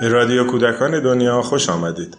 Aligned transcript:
به 0.00 0.08
رادیو 0.08 0.46
کودکان 0.46 1.02
دنیا 1.02 1.42
خوش 1.42 1.68
آمدید. 1.68 2.16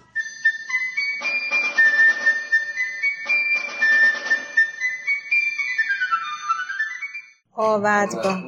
آوردگاه 7.54 8.44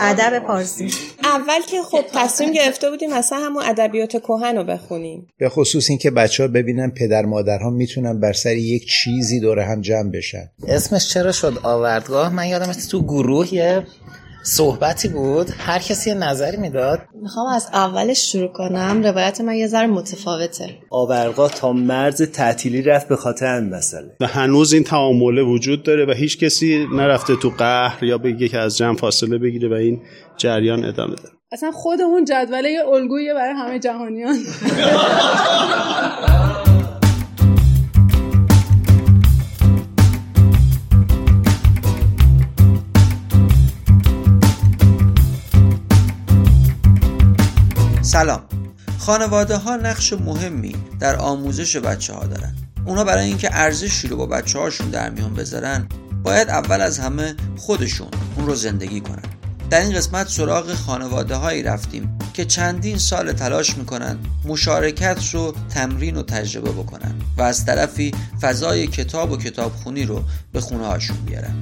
ادب 0.00 0.38
پارسی 0.38 0.90
اول 1.24 1.60
که 1.68 1.82
خب 1.82 2.04
تصمیم 2.12 2.52
گرفته 2.52 2.90
بودیم 2.90 3.12
اصلا 3.12 3.38
همون 3.38 3.62
ادبیات 3.66 4.16
کهن 4.16 4.56
رو 4.56 4.64
بخونیم. 4.64 5.28
به 5.38 5.48
خصوص 5.48 5.90
اینکه 5.90 6.10
بچه 6.10 6.42
ها 6.42 6.48
ببینن 6.48 6.90
پدر 6.90 7.24
مادرها 7.24 7.70
می‌تونن 7.70 8.20
بر 8.20 8.32
سر 8.32 8.56
یک 8.56 8.88
چیزی 8.88 9.40
دور 9.40 9.58
هم 9.58 9.80
جمع 9.80 10.10
بشن. 10.10 10.50
اسمش 10.68 11.08
چرا 11.08 11.32
شد 11.32 11.58
آوردگاه؟ 11.62 12.34
من 12.34 12.46
یادم 12.46 12.72
تو 12.72 13.02
گروه 13.02 13.54
یه 13.54 13.86
صحبتی 14.48 15.08
بود؟ 15.08 15.50
هر 15.58 15.78
کسی 15.78 16.10
یه 16.10 16.16
نظری 16.16 16.56
می‌داد؟ 16.56 17.00
می‌خوام 17.22 17.46
از 17.46 17.68
اولش 17.72 18.32
شروع 18.32 18.52
کنم. 18.52 19.02
روایت 19.02 19.40
من 19.40 19.54
یه 19.54 19.66
ذره 19.66 19.86
متفاوته. 19.86 20.78
آورقا 20.90 21.48
تا 21.48 21.72
مرز 21.72 22.22
تعطیلی 22.22 22.82
رفت 22.82 23.08
به 23.08 23.16
خاطر 23.16 23.46
این 23.46 23.74
مسئله. 23.74 24.16
و 24.20 24.26
هنوز 24.26 24.72
این 24.72 24.84
تعامله 24.84 25.42
وجود 25.42 25.82
داره 25.82 26.06
و 26.06 26.10
هیچ 26.10 26.38
کسی 26.38 26.86
نرفته 26.92 27.36
تو 27.36 27.50
قهر 27.58 28.04
یا 28.04 28.18
بگه 28.18 28.48
که 28.48 28.58
از 28.58 28.76
جمع 28.76 28.96
فاصله 28.96 29.38
بگیره 29.38 29.68
و 29.68 29.72
این 29.72 30.02
جریان 30.36 30.84
ادامه 30.84 31.14
داره. 31.14 31.34
اصلا 31.52 31.70
خودمون 31.70 32.24
جدوله 32.24 32.78
الگویی 32.92 33.34
برای 33.34 33.54
همه 33.54 33.78
جهانیان. 33.78 34.36
سلام. 48.16 48.42
خانواده 48.98 49.56
ها 49.56 49.76
نقش 49.76 50.12
مهمی 50.12 50.76
در 51.00 51.16
آموزش 51.16 51.76
بچه 51.76 52.12
ها 52.12 52.26
دارن. 52.26 52.54
اونا 52.86 53.04
برای 53.04 53.24
اینکه 53.24 53.48
ارزشی 53.52 54.08
رو 54.08 54.16
با 54.16 54.26
بچه 54.26 54.58
هاشون 54.58 54.90
در 54.90 55.10
میان 55.10 55.34
بذارن 55.34 55.88
باید 56.22 56.48
اول 56.48 56.80
از 56.80 56.98
همه 56.98 57.34
خودشون 57.56 58.08
اون 58.36 58.46
رو 58.46 58.54
زندگی 58.54 59.00
کنن. 59.00 59.22
در 59.70 59.80
این 59.80 59.92
قسمت 59.92 60.28
سراغ 60.28 60.74
خانواده 60.74 61.34
هایی 61.34 61.62
رفتیم 61.62 62.18
که 62.34 62.44
چندین 62.44 62.98
سال 62.98 63.32
تلاش 63.32 63.76
می‌کنن 63.76 64.18
مشارکت 64.44 65.30
رو 65.32 65.54
تمرین 65.74 66.16
و 66.16 66.22
تجربه 66.22 66.72
بکنن 66.72 67.14
و 67.38 67.42
از 67.42 67.66
طرفی 67.66 68.12
فضای 68.40 68.86
کتاب 68.86 69.32
و 69.32 69.36
کتابخونی 69.36 70.04
رو 70.04 70.22
به 70.52 70.60
خونه 70.60 70.86
هاشون 70.86 71.16
بیارن. 71.16 71.54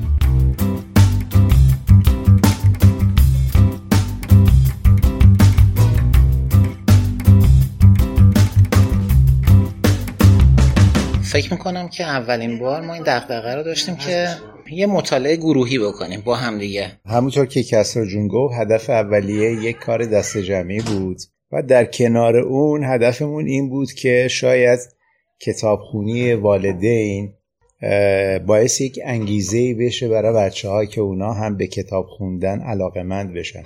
فکر 11.35 11.53
می‌کنم 11.53 11.89
که 11.89 12.05
اولین 12.05 12.59
بار 12.59 12.81
ما 12.81 12.95
این 12.95 13.03
دغدغه 13.07 13.55
رو 13.55 13.63
داشتیم 13.63 13.97
که 13.97 14.29
یه 14.71 14.87
مطالعه 14.87 15.37
گروهی 15.37 15.79
بکنیم 15.79 16.21
با 16.21 16.37
هم 16.37 16.59
دیگه. 16.59 16.93
همونطور 17.07 17.47
که 17.47 17.63
کسرا 17.63 18.07
جون 18.07 18.29
گفت 18.29 18.55
هدف 18.55 18.91
اولیه 18.91 19.65
یک 19.65 19.77
کار 19.77 20.05
دست 20.05 20.39
جمعی 20.39 20.81
بود 20.81 21.19
و 21.53 21.63
در 21.63 21.85
کنار 21.85 22.37
اون 22.37 22.85
هدفمون 22.85 23.47
این 23.47 23.71
بود 23.71 23.93
که 23.93 24.29
شاید 24.29 24.81
کتابخونی 25.41 26.33
والدین 26.33 27.33
باعث 28.47 28.81
یک 28.81 29.01
انگیزه 29.05 29.75
بشه 29.75 30.09
برای 30.09 30.35
بچه 30.35 30.69
ها 30.69 30.85
که 30.85 31.01
اونا 31.01 31.33
هم 31.33 31.57
به 31.57 31.67
کتاب 31.67 32.07
خوندن 32.07 32.61
علاقه 32.61 33.03
مند 33.03 33.35
بشن. 33.35 33.63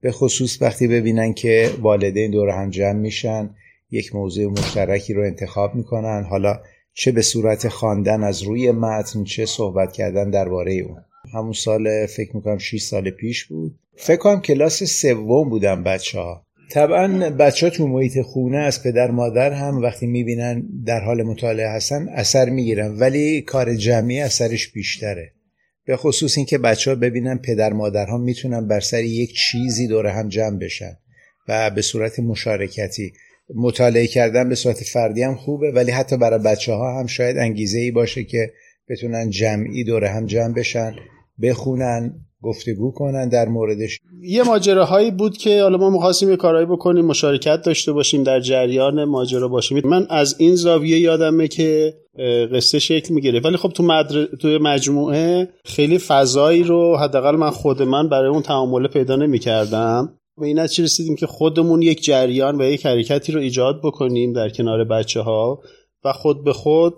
به 0.00 0.12
خصوص 0.12 0.62
وقتی 0.62 0.88
ببینن 0.88 1.32
که 1.32 1.70
والدین 1.80 2.30
دور 2.30 2.48
هم 2.48 2.70
جمع 2.70 2.92
میشن 2.92 3.50
یک 3.90 4.14
موضوع 4.14 4.52
مشترکی 4.52 5.14
رو 5.14 5.22
انتخاب 5.22 5.74
می‌کنن. 5.74 6.26
حالا 6.30 6.60
چه 6.92 7.12
به 7.12 7.22
صورت 7.22 7.68
خواندن 7.68 8.24
از 8.24 8.42
روی 8.42 8.70
متن 8.70 9.24
چه 9.24 9.46
صحبت 9.46 9.92
کردن 9.92 10.30
درباره 10.30 10.74
اون. 10.74 11.04
همون 11.34 11.52
سال 11.52 12.06
فکر 12.06 12.36
می‌کنم 12.36 12.58
6 12.58 12.82
سال 12.82 13.10
پیش 13.10 13.44
بود. 13.44 13.78
فکر 13.96 14.16
کنم 14.16 14.40
کلاس 14.40 14.82
سوم 14.82 15.48
بودم 15.48 15.84
بچه 15.84 16.18
ها 16.18 16.46
طبعا 16.70 17.30
بچه 17.30 17.66
ها 17.66 17.70
تو 17.70 17.86
محیط 17.86 18.20
خونه 18.20 18.58
از 18.58 18.82
پدر 18.82 19.10
مادر 19.10 19.52
هم 19.52 19.82
وقتی 19.82 20.06
می‌بینن 20.06 20.62
در 20.86 21.00
حال 21.00 21.22
مطالعه 21.22 21.68
هستن 21.68 22.08
اثر 22.08 22.50
می‌گیرن. 22.50 22.98
ولی 22.98 23.42
کار 23.42 23.74
جمعی 23.74 24.20
اثرش 24.20 24.72
بیشتره. 24.72 25.32
به 25.84 25.96
خصوص 25.96 26.36
اینکه 26.36 26.58
بچه 26.58 26.90
ها 26.90 26.94
ببینن 26.94 27.38
پدر 27.38 27.72
مادرها 27.72 28.18
می‌تونن 28.18 28.68
بر 28.68 28.80
سر 28.80 29.04
یک 29.04 29.34
چیزی 29.34 29.88
دور 29.88 30.06
هم 30.06 30.28
جمع 30.28 30.58
بشن 30.58 30.96
و 31.48 31.70
به 31.70 31.82
صورت 31.82 32.20
مشارکتی 32.20 33.12
مطالعه 33.54 34.06
کردن 34.06 34.48
به 34.48 34.54
صورت 34.54 34.76
فردی 34.76 35.22
هم 35.22 35.34
خوبه 35.34 35.72
ولی 35.72 35.90
حتی 35.90 36.16
برای 36.16 36.38
بچه 36.38 36.72
ها 36.72 37.00
هم 37.00 37.06
شاید 37.06 37.36
انگیزه 37.36 37.78
ای 37.78 37.90
باشه 37.90 38.24
که 38.24 38.52
بتونن 38.88 39.30
جمعی 39.30 39.84
دور 39.84 40.04
هم 40.04 40.26
جمع 40.26 40.54
بشن 40.54 40.96
بخونن 41.42 42.14
گفتگو 42.42 42.90
کنن 42.90 43.28
در 43.28 43.48
موردش. 43.48 43.98
یه 44.22 44.42
ماجراهایی 44.42 45.10
بود 45.10 45.36
که 45.36 45.62
حالا 45.62 45.78
ما 45.78 45.90
می‌خواستیم 45.90 46.30
یه 46.30 46.36
کارهایی 46.36 46.66
بکنیم 46.66 47.04
مشارکت 47.04 47.62
داشته 47.62 47.92
باشیم 47.92 48.22
در 48.22 48.40
جریان 48.40 49.04
ماجرا 49.04 49.48
باشیم. 49.48 49.80
من 49.84 50.06
از 50.10 50.36
این 50.38 50.54
زاویه 50.54 50.98
یادمه 50.98 51.48
که 51.48 51.94
قصه 52.54 52.78
شکل 52.78 53.14
می‌گیره. 53.14 53.40
ولی 53.40 53.56
خب 53.56 53.68
تو 53.68 53.82
مدر... 53.82 54.24
تو 54.24 54.48
مجموعه 54.48 55.48
خیلی 55.64 55.98
فضایی 55.98 56.62
رو 56.62 56.96
حداقل 56.96 57.36
من 57.36 57.50
خود 57.50 57.82
من 57.82 58.08
برای 58.08 58.30
اون 58.30 58.42
تعامله 58.42 58.88
پیدا 58.88 59.16
نمی‌کردم. 59.16 60.19
به 60.36 60.46
این 60.46 60.58
نتیجه 60.58 60.84
رسیدیم 60.84 61.16
که 61.16 61.26
خودمون 61.26 61.82
یک 61.82 62.04
جریان 62.04 62.60
و 62.60 62.64
یک 62.64 62.86
حرکتی 62.86 63.32
رو 63.32 63.40
ایجاد 63.40 63.80
بکنیم 63.84 64.32
در 64.32 64.48
کنار 64.48 64.84
بچه 64.84 65.20
ها 65.20 65.62
و 66.04 66.12
خود 66.12 66.44
به 66.44 66.52
خود 66.52 66.94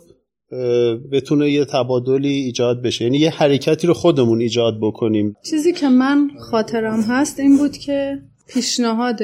بتونه 1.13 1.51
یه 1.51 1.65
تبادلی 1.65 2.29
ایجاد 2.29 2.83
بشه. 2.83 3.05
یعنی 3.05 3.19
یه 3.19 3.31
حرکتی 3.31 3.87
رو 3.87 3.95
خودمون 3.95 4.41
ایجاد 4.41 4.79
بکنیم. 4.83 5.37
چیزی 5.51 5.73
که 5.73 5.89
من 5.89 6.31
خاطرم 6.39 7.01
هست 7.01 7.41
این 7.41 7.59
بود 7.59 7.77
که 7.77 8.23
پیشنهاد 8.49 9.19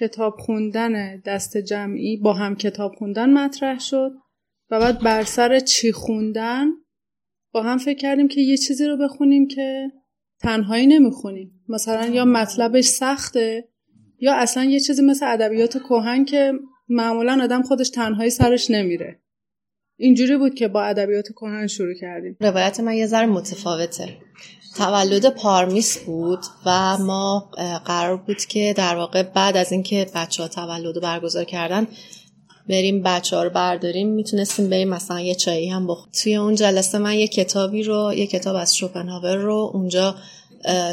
کتاب 0.00 0.34
خوندن 0.38 1.20
دست 1.20 1.56
جمعی 1.56 2.16
با 2.16 2.32
هم 2.32 2.56
کتاب 2.56 2.92
خوندن 2.98 3.32
مطرح 3.32 3.78
شد 3.78 4.10
و 4.70 4.80
بعد 4.80 5.00
بر 5.00 5.22
سر 5.22 5.60
چی 5.60 5.92
خوندن 5.92 6.66
با 7.52 7.62
هم 7.62 7.78
فکر 7.78 7.98
کردیم 7.98 8.28
که 8.28 8.40
یه 8.40 8.56
چیزی 8.56 8.86
رو 8.86 8.96
بخونیم 8.96 9.48
که 9.48 9.90
تنهایی 10.46 10.86
نمی‌خونیم 10.86 11.64
مثلا 11.68 12.06
یا 12.06 12.24
مطلبش 12.24 12.84
سخته 12.84 13.68
یا 14.20 14.34
اصلا 14.34 14.64
یه 14.64 14.80
چیزی 14.80 15.02
مثل 15.02 15.26
ادبیات 15.32 15.78
کهن 15.78 16.24
که 16.24 16.52
معمولا 16.88 17.40
آدم 17.42 17.62
خودش 17.62 17.90
تنهایی 17.90 18.30
سرش 18.30 18.70
نمیره. 18.70 19.20
اینجوری 19.96 20.36
بود 20.36 20.54
که 20.54 20.68
با 20.68 20.82
ادبیات 20.82 21.28
کهن 21.28 21.66
شروع 21.66 21.94
کردیم. 21.94 22.36
روایت 22.40 22.80
من 22.80 22.94
یه 22.94 23.06
ذره 23.06 23.26
متفاوته. 23.26 24.08
تولد 24.76 25.34
پارمیس 25.34 25.98
بود 25.98 26.38
و 26.66 26.98
ما 26.98 27.50
قرار 27.84 28.16
بود 28.16 28.44
که 28.44 28.74
در 28.76 28.96
واقع 28.96 29.22
بعد 29.22 29.56
از 29.56 29.72
اینکه 29.72 30.06
بچه 30.14 30.42
ها 30.42 30.48
تولد 30.48 30.94
رو 30.94 31.00
برگزار 31.00 31.44
کردن 31.44 31.86
بریم 32.68 33.02
بچه 33.02 33.36
ها 33.36 33.42
رو 33.42 33.50
برداریم. 33.50 34.08
می‌تونستیم 34.08 34.70
بریم 34.70 34.88
مثلا 34.88 35.20
یه 35.20 35.34
چایی 35.34 35.68
هم 35.68 35.86
بخوریم. 35.86 36.12
توی 36.22 36.36
اون 36.36 36.54
جلسه 36.54 36.98
من 36.98 37.14
یه 37.14 37.28
کتابی 37.28 37.82
رو 37.82 38.14
یه 38.16 38.26
کتاب 38.26 38.56
از 38.56 38.76
شوپنهاور 38.76 39.36
رو 39.36 39.70
اونجا 39.74 40.14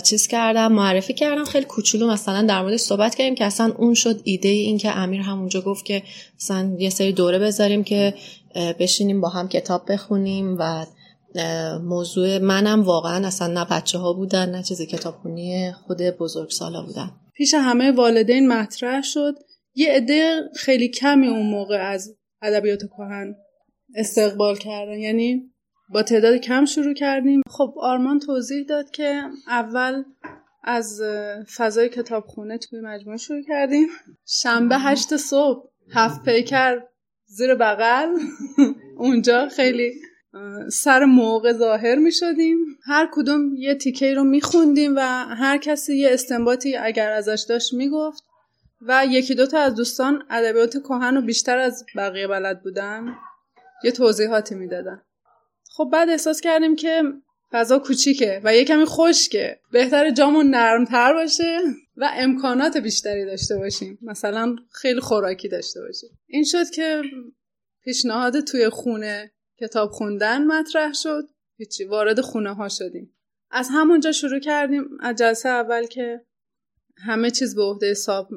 چیز 0.04 0.28
کردم 0.28 0.72
معرفی 0.72 1.14
کردم. 1.14 1.46
خیلی 1.46 1.66
کوچولو 1.66 2.08
مثلا 2.08 2.42
در 2.42 2.62
مورد 2.62 2.78
صحبت 2.78 3.16
کردیم 3.16 3.36
که 3.36 3.46
اصلا 3.46 3.74
اون 3.78 3.94
شد 3.94 4.22
ایده 4.24 4.50
این 4.50 4.78
که 4.78 4.98
امیر 4.98 5.22
همونجا 5.22 5.62
گفت 5.62 5.86
که 5.86 6.04
مثلا 6.42 6.76
یه 6.80 6.90
سری 6.90 7.14
دوره 7.14 7.40
بذاریم 7.40 7.84
که 7.84 8.14
بشینیم 8.80 9.22
با 9.22 9.30
هم 9.30 9.48
کتاب 9.48 9.92
بخونیم 9.92 10.56
و 10.60 10.86
موضوع 11.84 12.38
منم 12.38 12.84
واقعا 12.84 13.28
اصلا 13.28 13.48
نه 13.48 13.66
بچه 13.66 13.98
ها 13.98 14.14
بودن 14.14 14.50
نه 14.50 14.64
چیزی 14.64 14.86
کتابخونی 14.86 15.72
خود 15.88 16.02
بزرگ 16.02 16.50
سالا 16.50 16.82
بودن. 16.84 17.12
پیش 17.34 17.54
همه 17.54 17.92
والدین 17.92 18.48
مطرح 18.48 19.02
شد. 19.02 19.36
یه 19.76 19.92
عده 19.92 20.50
خیلی 20.56 20.90
کمی 20.90 21.28
اون 21.28 21.46
موقع 21.46 21.90
از 21.90 22.18
ادبیات 22.42 22.84
کهن 22.98 23.36
استقبال 23.96 24.56
کردن. 24.56 25.00
یعنی 25.00 25.54
با 25.90 26.04
تعداد 26.04 26.36
کم 26.36 26.66
شروع 26.66 26.94
کردیم. 26.94 27.42
خب 27.50 27.74
آرمان 27.78 28.20
توضیح 28.20 28.66
داد 28.66 28.92
که 28.92 29.22
اول 29.48 30.04
از 30.64 31.02
فضای 31.56 31.90
کتابخونه 31.90 32.58
توی 32.58 32.80
مجموعه 32.80 33.18
شروع 33.18 33.42
کردیم. 33.48 33.88
شنبه 34.28 34.78
هشت 34.78 35.18
صبح 35.18 35.70
هفت 35.94 36.24
پیکر 36.24 36.82
زیر 37.26 37.56
بغل. 37.56 38.10
اونجا 38.98 39.48
خیلی 39.48 39.94
سر 40.72 41.06
موقع 41.06 41.54
ظاهر 41.54 41.96
می 41.96 42.12
شدیم. 42.12 42.58
هر 42.86 43.10
کدوم 43.12 43.56
یه 43.56 43.76
تیکه 43.76 44.14
رو 44.14 44.24
می 44.24 44.42
خوندیم 44.42 44.96
و 44.96 45.00
هر 45.36 45.58
کسی 45.58 45.96
یه 45.96 46.10
استنباطی 46.12 46.76
اگر 46.76 47.12
ازش 47.12 47.46
داشت 47.50 47.74
می 47.74 47.90
گفت. 47.90 48.24
و 48.88 49.06
یکی 49.06 49.36
دوتا 49.36 49.60
از 49.60 49.76
دوستان 49.76 50.24
ادبیات 50.30 50.78
کهن 50.78 51.16
رو 51.16 51.22
بیشتر 51.22 51.58
از 51.58 51.86
بقیه 51.96 52.28
بلد 52.28 52.64
بودن 52.64 53.16
یه 53.84 53.92
توضیحاتی 53.92 54.56
می‌دادن. 54.56 55.02
خب 55.70 55.90
بعد 55.94 56.10
احساس 56.10 56.42
کردیم 56.42 56.76
که 56.76 57.04
فضا 57.52 57.80
کوچیکه 57.80 58.42
و 58.44 58.56
یه 58.56 58.66
کمی 58.66 58.86
خشکه. 58.86 59.60
بهتر 59.72 60.12
جامون 60.12 60.50
نرمتر 60.50 61.14
باشه 61.14 61.60
و 61.98 62.10
امکانات 62.14 62.78
بیشتری 62.78 63.26
داشته 63.26 63.58
باشیم. 63.58 64.00
مثلا 64.02 64.56
خیلی 64.72 65.00
خوراکی 65.00 65.48
داشته 65.48 65.82
باشیم. 65.82 66.10
این 66.28 66.44
شد 66.44 66.70
که 66.70 67.02
پیشنهاد 67.84 68.40
توی 68.40 68.70
خونه 68.70 69.32
کتاب 69.60 69.90
خوندن 69.90 70.46
مطرح 70.46 70.94
شد. 70.94 71.30
هیچی 71.58 71.84
وارد 71.84 72.22
خونه 72.22 72.54
ها 72.54 72.70
شدیم. 72.70 73.16
از 73.52 73.70
همونجا 73.72 74.12
شروع 74.12 74.40
کردیم 74.40 74.84
از 75.00 75.16
جلسه 75.16 75.50
اول 75.50 75.86
که 75.86 76.22
همه 76.98 77.32
چیز 77.32 77.56
به 77.56 77.62
عهده 77.62 77.94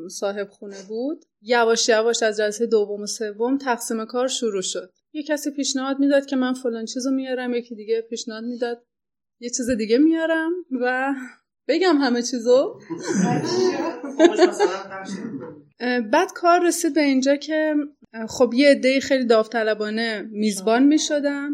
صاحب 0.09 0.49
خونه 0.51 0.83
بود. 0.89 1.25
یواش 1.43 1.89
یواش 1.89 2.23
از 2.23 2.37
جلسه 2.37 2.67
دوم 2.67 3.03
و 3.03 3.07
سوم 3.07 3.59
تقسیم 3.59 4.05
کار 4.05 4.29
شروع 4.29 4.63
شد. 4.63 4.93
یه 5.13 5.23
کسی 5.23 5.51
پیشنهاد 5.51 5.99
می‌داد 5.99 6.27
که 6.27 6.37
من 6.37 6.55
فلان 6.55 6.85
چیزو 6.85 7.11
میارم 7.11 7.55
یکی 7.55 7.75
دیگه 7.75 8.01
پیشنهاد 8.01 8.45
می‌داد 8.45 8.87
یه 9.41 9.51
چیز 9.51 9.71
دیگه 9.71 9.99
میارم 9.99 10.53
و 10.81 11.15
بگم 11.69 11.97
همه 11.97 12.23
چیزو. 12.23 12.81
بعد 16.13 16.33
کار 16.35 16.67
رسید 16.67 16.95
به 16.95 17.01
اینجا 17.01 17.37
که 17.37 17.75
خب 18.29 18.55
یه 18.55 18.71
عده 18.71 19.01
خیلی 19.01 19.25
داوطلبانه 19.25 20.23
میزبان 20.33 20.83
می‌شدن 20.83 21.51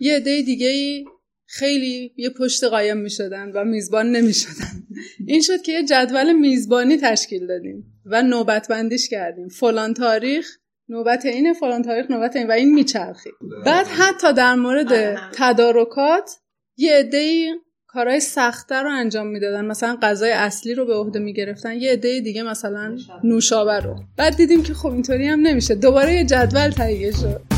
یه 0.00 0.16
عده 0.16 0.42
دیگه 0.42 1.04
خیلی 1.46 2.12
یه 2.16 2.30
پشت 2.30 2.64
قایم 2.64 2.96
می 2.96 3.10
شدن 3.10 3.50
و 3.54 3.64
میزبان 3.64 4.10
نمی 4.10 4.34
شدن. 4.34 4.86
این 5.26 5.40
شد 5.40 5.62
که 5.62 5.72
یه 5.72 5.84
جدول 5.84 6.32
میزبانی 6.32 6.96
تشکیل 6.96 7.46
دادیم 7.46 7.84
و 8.06 8.22
نوبت 8.22 8.68
بندیش 8.68 9.08
کردیم. 9.08 9.48
فلان 9.48 9.94
تاریخ 9.94 10.46
نوبت 10.88 11.26
اینه 11.26 11.52
فلان 11.52 11.82
تاریخ 11.82 12.10
نوبت 12.10 12.36
این 12.36 12.46
و 12.46 12.52
این 12.52 12.74
میچرخید 12.74 13.32
بعد 13.66 13.86
حتی 13.86 14.32
در 14.32 14.54
مورد 14.54 15.18
تدارکات 15.32 16.30
یه 16.76 16.92
عده 16.92 17.48
کارهای 17.86 18.20
سختتر 18.20 18.82
رو 18.82 18.90
انجام 18.90 19.26
می‌دادن. 19.26 19.64
مثلا 19.64 19.98
غذای 20.02 20.32
اصلی 20.32 20.74
رو 20.74 20.86
به 20.86 20.94
عهده 20.94 21.18
می‌گرفتن. 21.18 21.74
یه 21.74 21.92
عده 21.92 22.20
دیگه 22.20 22.42
مثلا 22.42 22.96
نوشابه 23.24 23.80
رو. 23.80 23.96
بعد 24.16 24.36
دیدیم 24.36 24.62
که 24.62 24.74
خب 24.74 24.88
اینطوری 24.88 25.26
هم 25.26 25.40
نمیشه. 25.40 25.74
دوباره 25.74 26.14
یه 26.14 26.24
جدول 26.24 26.70
تهیه 26.70 27.12
شد. 27.12 27.53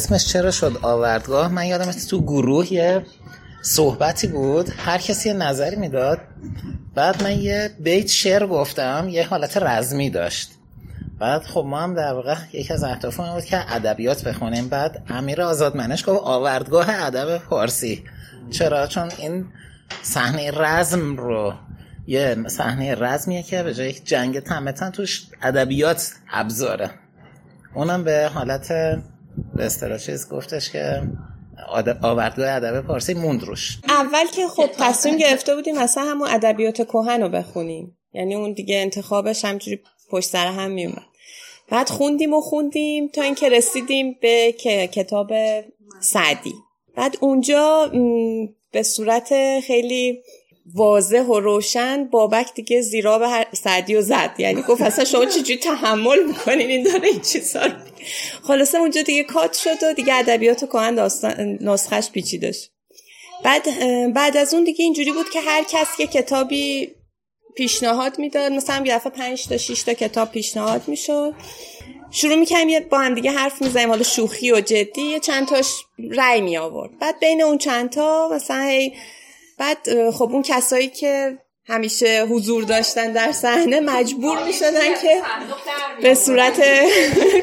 اسمش 0.00 0.26
چرا 0.26 0.50
شد 0.50 0.78
آوردگاه؟ 0.82 1.48
من 1.48 1.66
یادم 1.66 1.92
تو 1.92 2.22
گروه 2.22 2.72
یه 2.72 3.02
صحبتی 3.62 4.26
بود. 4.26 4.70
هر 4.78 4.98
کسی 4.98 5.28
یه 5.28 5.34
نظری 5.34 5.76
می‌داد. 5.76 6.18
بعد 6.94 7.22
من 7.22 7.38
یه 7.38 7.70
بیت 7.80 8.08
شعر 8.08 8.46
گفتم 8.46 9.06
یه 9.10 9.26
حالت 9.26 9.56
رزمی 9.56 10.10
داشت. 10.10 10.50
بعد 11.18 11.42
خب 11.42 11.64
ما 11.66 11.80
هم 11.80 11.94
در 11.94 12.12
واقع 12.12 12.34
یکی 12.52 12.72
از 12.72 12.84
اهدافمون 12.84 13.32
بود 13.32 13.44
که 13.44 13.74
ادبیات 13.74 14.24
بخونیم. 14.24 14.68
بعد 14.68 15.02
امیر 15.08 15.42
آزادمنش 15.42 16.08
گفت 16.08 16.20
آوردگاه 16.24 16.86
ادب 16.90 17.38
فارسی. 17.38 18.04
چرا؟ 18.50 18.86
چون 18.86 19.10
این 19.18 19.46
صحنه 20.02 20.50
رزم 20.50 21.16
رو 21.16 21.54
یه 22.06 22.36
صحنه 22.48 22.94
رزمیه 22.94 23.42
که 23.42 23.62
به 23.62 23.74
جای 23.74 23.92
جنگ 23.92 24.40
تمتن 24.40 24.90
توش 24.90 25.26
ادبیات 25.42 26.12
ابزاره. 26.32 26.90
اونم 27.74 28.04
به 28.04 28.30
حالت 28.34 28.72
به 29.54 29.64
اصطلاح 29.64 29.98
چیز 29.98 30.28
گفتش 30.28 30.70
که 30.70 31.02
آوردگاه 32.02 32.50
ادب 32.50 32.80
پارسی 32.80 33.14
موند 33.14 33.42
روش. 33.44 33.78
اول 33.88 34.26
که 34.26 34.48
خب 34.48 34.70
تصمیم 34.78 35.16
گرفته 35.16 35.54
بودیم 35.54 35.78
مثلا 35.78 36.04
همون 36.04 36.28
ادبیات 36.30 36.82
کهن 36.82 37.22
رو 37.22 37.28
بخونیم. 37.28 37.96
یعنی 38.12 38.34
اون 38.34 38.52
دیگه 38.52 38.76
انتخابش 38.76 39.44
همجوری 39.44 39.80
پشت 40.10 40.28
سر 40.28 40.46
هم 40.46 40.70
میومد 40.70 41.02
بعد 41.70 41.88
خوندیم 41.88 42.34
و 42.34 42.40
خوندیم 42.40 43.08
تا 43.08 43.22
اینکه 43.22 43.48
رسیدیم 43.48 44.16
به 44.20 44.52
کتاب 44.92 45.32
سعدی. 46.00 46.54
بعد 46.96 47.16
اونجا 47.20 47.90
به 48.72 48.82
صورت 48.82 49.60
خیلی 49.60 50.22
واضح 50.74 51.22
و 51.22 51.40
روشن 51.40 52.04
بابک 52.04 52.54
دیگه 52.54 52.80
زیرا 52.80 53.18
به 53.18 53.28
هر 53.28 53.46
سعدی 53.52 53.96
و 53.96 54.02
زد. 54.02 54.34
یعنی 54.38 54.62
گفت 54.62 54.82
اصلا 54.82 55.04
شما 55.04 55.26
چجوری 55.26 55.56
تحمل 55.56 56.22
می‌کنین؟ 56.22 56.70
این 56.70 56.82
داره 56.82 57.08
این 57.08 57.20
چیزا 57.20 57.68
خلاصه 58.42 58.78
اونجا 58.78 59.02
دیگه 59.02 59.24
کات 59.24 59.52
شد 59.54 59.82
و 59.82 59.92
دیگه 59.92 60.14
ادبیات 60.14 60.64
کهن 60.64 60.94
داستان 60.94 61.58
نسخش 61.60 62.10
پیچیدش. 62.10 62.68
بعد 63.44 63.62
بعد 64.12 64.36
از 64.36 64.54
اون 64.54 64.64
دیگه 64.64 64.84
اینجوری 64.84 65.12
بود 65.12 65.30
که 65.30 65.40
هر 65.40 65.62
کس 65.62 65.88
یه 65.98 66.06
کتابی 66.06 66.90
پیشنهاد 67.56 68.18
می‌داد. 68.18 68.52
مثلا 68.52 68.86
یه 68.86 68.94
دفعه 68.94 69.12
5 69.12 69.48
تا 69.48 69.56
6 69.56 69.82
تا 69.82 69.94
کتاب 69.94 70.30
پیشنهاد 70.30 70.82
می‌شد. 70.88 71.34
شروع 72.10 72.36
می‌کنیم 72.36 72.88
با 72.88 72.98
هم 72.98 73.14
دیگه 73.14 73.30
حرف 73.30 73.62
می‌زنیم. 73.62 73.88
حالا 73.88 74.02
شوخی 74.02 74.52
و 74.52 74.60
جدی. 74.60 75.20
چند 75.20 75.48
تاش 75.48 75.66
رأی 76.10 76.40
می 76.40 76.56
آورد 76.56 76.98
بعد 76.98 77.20
بین 77.20 77.42
اون 77.42 77.58
چند 77.58 77.90
تا 77.90 78.28
مثلا 78.32 78.62
هی 78.62 78.92
بعد 79.60 80.10
خب 80.10 80.32
اون 80.32 80.42
کسایی 80.42 80.88
که 80.88 81.38
همیشه 81.66 82.26
حضور 82.30 82.64
داشتن 82.64 83.12
در 83.12 83.32
صحنه 83.32 83.80
مجبور 83.80 84.44
می‌شدن 84.44 84.94
که 85.02 85.22
به 86.02 86.14
صورت 86.14 86.62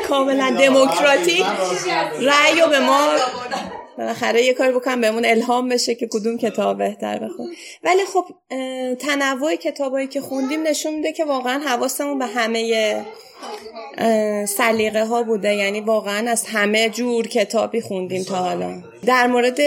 کاملا 0.09 0.55
دموکراتیک 0.59 1.45
رأی 2.21 2.69
به 2.69 2.79
ما 2.79 3.15
بالاخره 3.97 4.43
یه 4.43 4.53
کار 4.53 4.71
بکنم 4.71 5.01
بهمون 5.01 5.25
الهام 5.25 5.69
بشه 5.69 5.95
که 5.95 6.07
کدوم 6.11 6.37
کتاب 6.37 6.77
بهتر 6.77 7.19
بخون 7.19 7.53
ولی 7.83 8.05
خب 8.05 8.25
تنوع 8.95 9.55
کتابایی 9.55 10.07
که 10.07 10.21
خوندیم 10.21 10.63
نشون 10.63 10.93
میده 10.93 11.11
که 11.13 11.25
واقعا 11.25 11.59
حواسمون 11.59 12.19
به 12.19 12.25
همه 12.25 13.05
سلیقه 14.45 15.05
ها 15.05 15.23
بوده. 15.23 15.55
یعنی 15.55 15.79
واقعا 15.81 16.31
از 16.31 16.45
همه 16.47 16.89
جور 16.89 17.27
کتابی 17.27 17.81
خوندیم 17.81 18.23
تا 18.23 18.35
حالا. 18.35 18.83
در 19.05 19.27
مورد 19.27 19.57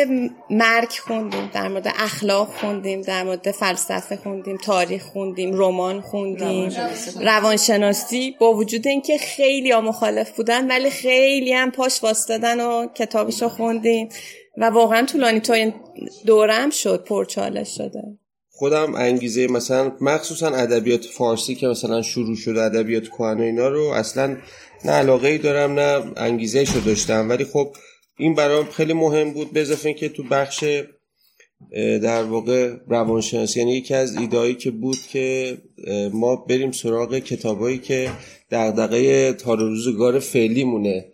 مرگ 0.51 0.91
خوندیم 1.07 1.51
در 1.53 1.69
مورد 1.69 1.89
اخلاق 1.99 2.49
خوندیم 2.49 3.01
در 3.03 3.23
مورد 3.23 3.51
فلسفه 3.51 4.17
خوندیم 4.17 4.57
تاریخ 4.57 5.03
خوندیم 5.03 5.51
رمان 5.55 6.01
خوندیم. 6.01 6.73
روانشناسی. 7.21 8.37
با 8.41 8.53
وجود 8.55 8.87
اینکه 8.87 9.19
خیلی 9.19 9.71
ها 9.71 9.81
مخالف 9.81 10.31
بودن 10.31 10.71
ولی 10.71 10.91
خیلی 10.91 11.53
هم 11.53 11.71
پاش 11.71 12.03
واسدادن 12.03 12.61
و 12.61 12.87
کتابشو 12.87 13.49
خوندیم. 13.49 14.09
و 14.57 14.65
واقعا 14.65 15.07
طولانی 15.07 15.41
تا 15.41 15.55
این 15.55 15.75
دورم 16.27 16.71
شد 16.71 17.05
پرچالش 17.05 17.77
شده. 17.77 18.03
خودم 18.61 18.95
انگیزه 18.95 19.47
مثلا 19.47 19.93
مخصوصا 20.01 20.49
ادبیات 20.49 21.05
فارسی 21.05 21.55
که 21.55 21.67
مثلا 21.67 22.03
شروع 22.03 22.37
شده 22.37 22.63
ادبیات 22.63 23.09
کهن 23.09 23.41
اینا 23.41 23.69
رو 23.69 23.85
اصلا 23.85 24.37
نه 24.85 24.93
علاقه 24.93 25.29
ای 25.29 25.39
دارم 25.39 25.73
نه 25.73 26.13
انگیزه 26.17 26.65
شو 26.65 26.81
داشتم. 26.81 27.29
ولی 27.29 27.45
خب 27.45 27.77
این 28.19 28.35
برام 28.35 28.65
خیلی 28.65 28.93
مهم 28.93 29.33
بود 29.33 29.53
به 29.53 29.61
اضافه 29.61 29.95
که 29.95 30.09
تو 30.09 30.23
بخش 30.23 30.65
در 32.03 32.23
واقع 32.23 32.77
روانشناسی 32.89 33.61
یعنی 33.61 33.77
یکی 33.77 33.95
از 33.95 34.17
ایدایی 34.17 34.55
که 34.55 34.71
بود 34.71 34.99
که 35.13 35.59
ما 36.13 36.37
بریم 36.37 36.73
سراغ 36.73 37.19
کتابایی 37.19 37.79
که 37.79 38.11
دغدغه 38.51 39.33
تار 39.33 39.59
روزگار 39.59 40.19
فعلی 40.19 40.65
مونه 40.65 41.05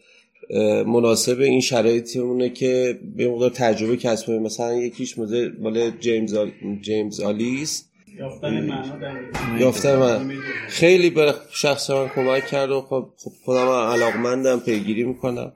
مناسب 0.87 1.41
این 1.41 1.61
شرایطمونه 1.61 2.51
که 2.51 2.99
به 3.17 3.29
مقدار 3.29 3.51
تجربه 3.51 3.97
کسب 3.97 4.31
مثلا 4.31 4.75
یکیش 4.75 5.19
مال 5.19 5.91
جیمز 6.01 6.35
آل... 6.35 6.51
جیمز 6.81 7.21
آلیس. 7.21 7.85
یافتن 9.61 9.97
من 9.97 10.33
خیلی 10.69 11.11
به 11.11 11.35
شخص 11.51 11.91
من 11.91 12.09
کمک 12.09 12.47
کرد 12.47 12.71
و 12.71 12.81
خب, 12.81 13.09
خب 13.17 13.33
خودم 13.45 13.69
علاقمندم 13.69 14.61
پیگیری 14.61 15.05
می‌کنم. 15.05 15.53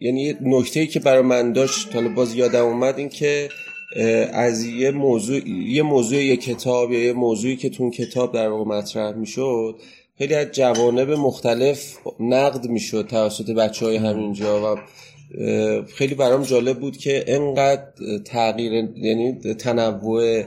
یعنی 0.00 0.22
یه 0.22 0.36
نکته 0.42 0.86
که 0.86 1.00
برای 1.00 1.22
من 1.22 1.52
داشت 1.52 1.94
حالا 1.94 2.08
باز 2.08 2.34
یادم 2.34 2.64
اومد 2.64 2.98
این 2.98 3.08
که 3.08 3.48
از 4.32 4.64
یه 4.64 4.90
موضوع 4.90 5.48
یه 5.48 5.82
موضوع 5.82 6.18
یه 6.18 6.36
کتاب 6.36 6.92
یا 6.92 7.04
یه 7.04 7.12
موضوعی 7.12 7.56
که 7.56 7.70
تو 7.70 7.90
کتاب 7.90 8.34
در 8.34 8.48
واقع 8.48 8.64
مطرح 8.64 9.12
می‌شد 9.12 9.76
خیلی 10.20 10.34
از 10.34 10.46
جوانب 10.52 11.10
مختلف 11.10 11.96
نقد 12.20 12.66
می‌شد 12.66 13.06
توسط 13.06 13.50
بچه 13.50 13.86
های 13.86 13.96
همینجا 13.96 14.74
و 14.74 14.78
خیلی 15.84 16.14
برام 16.14 16.42
جالب 16.42 16.80
بود 16.80 16.96
که 16.96 17.24
انقدر 17.26 17.92
تغییر 18.24 18.72
یعنی 18.96 19.38
تنوع 19.54 20.42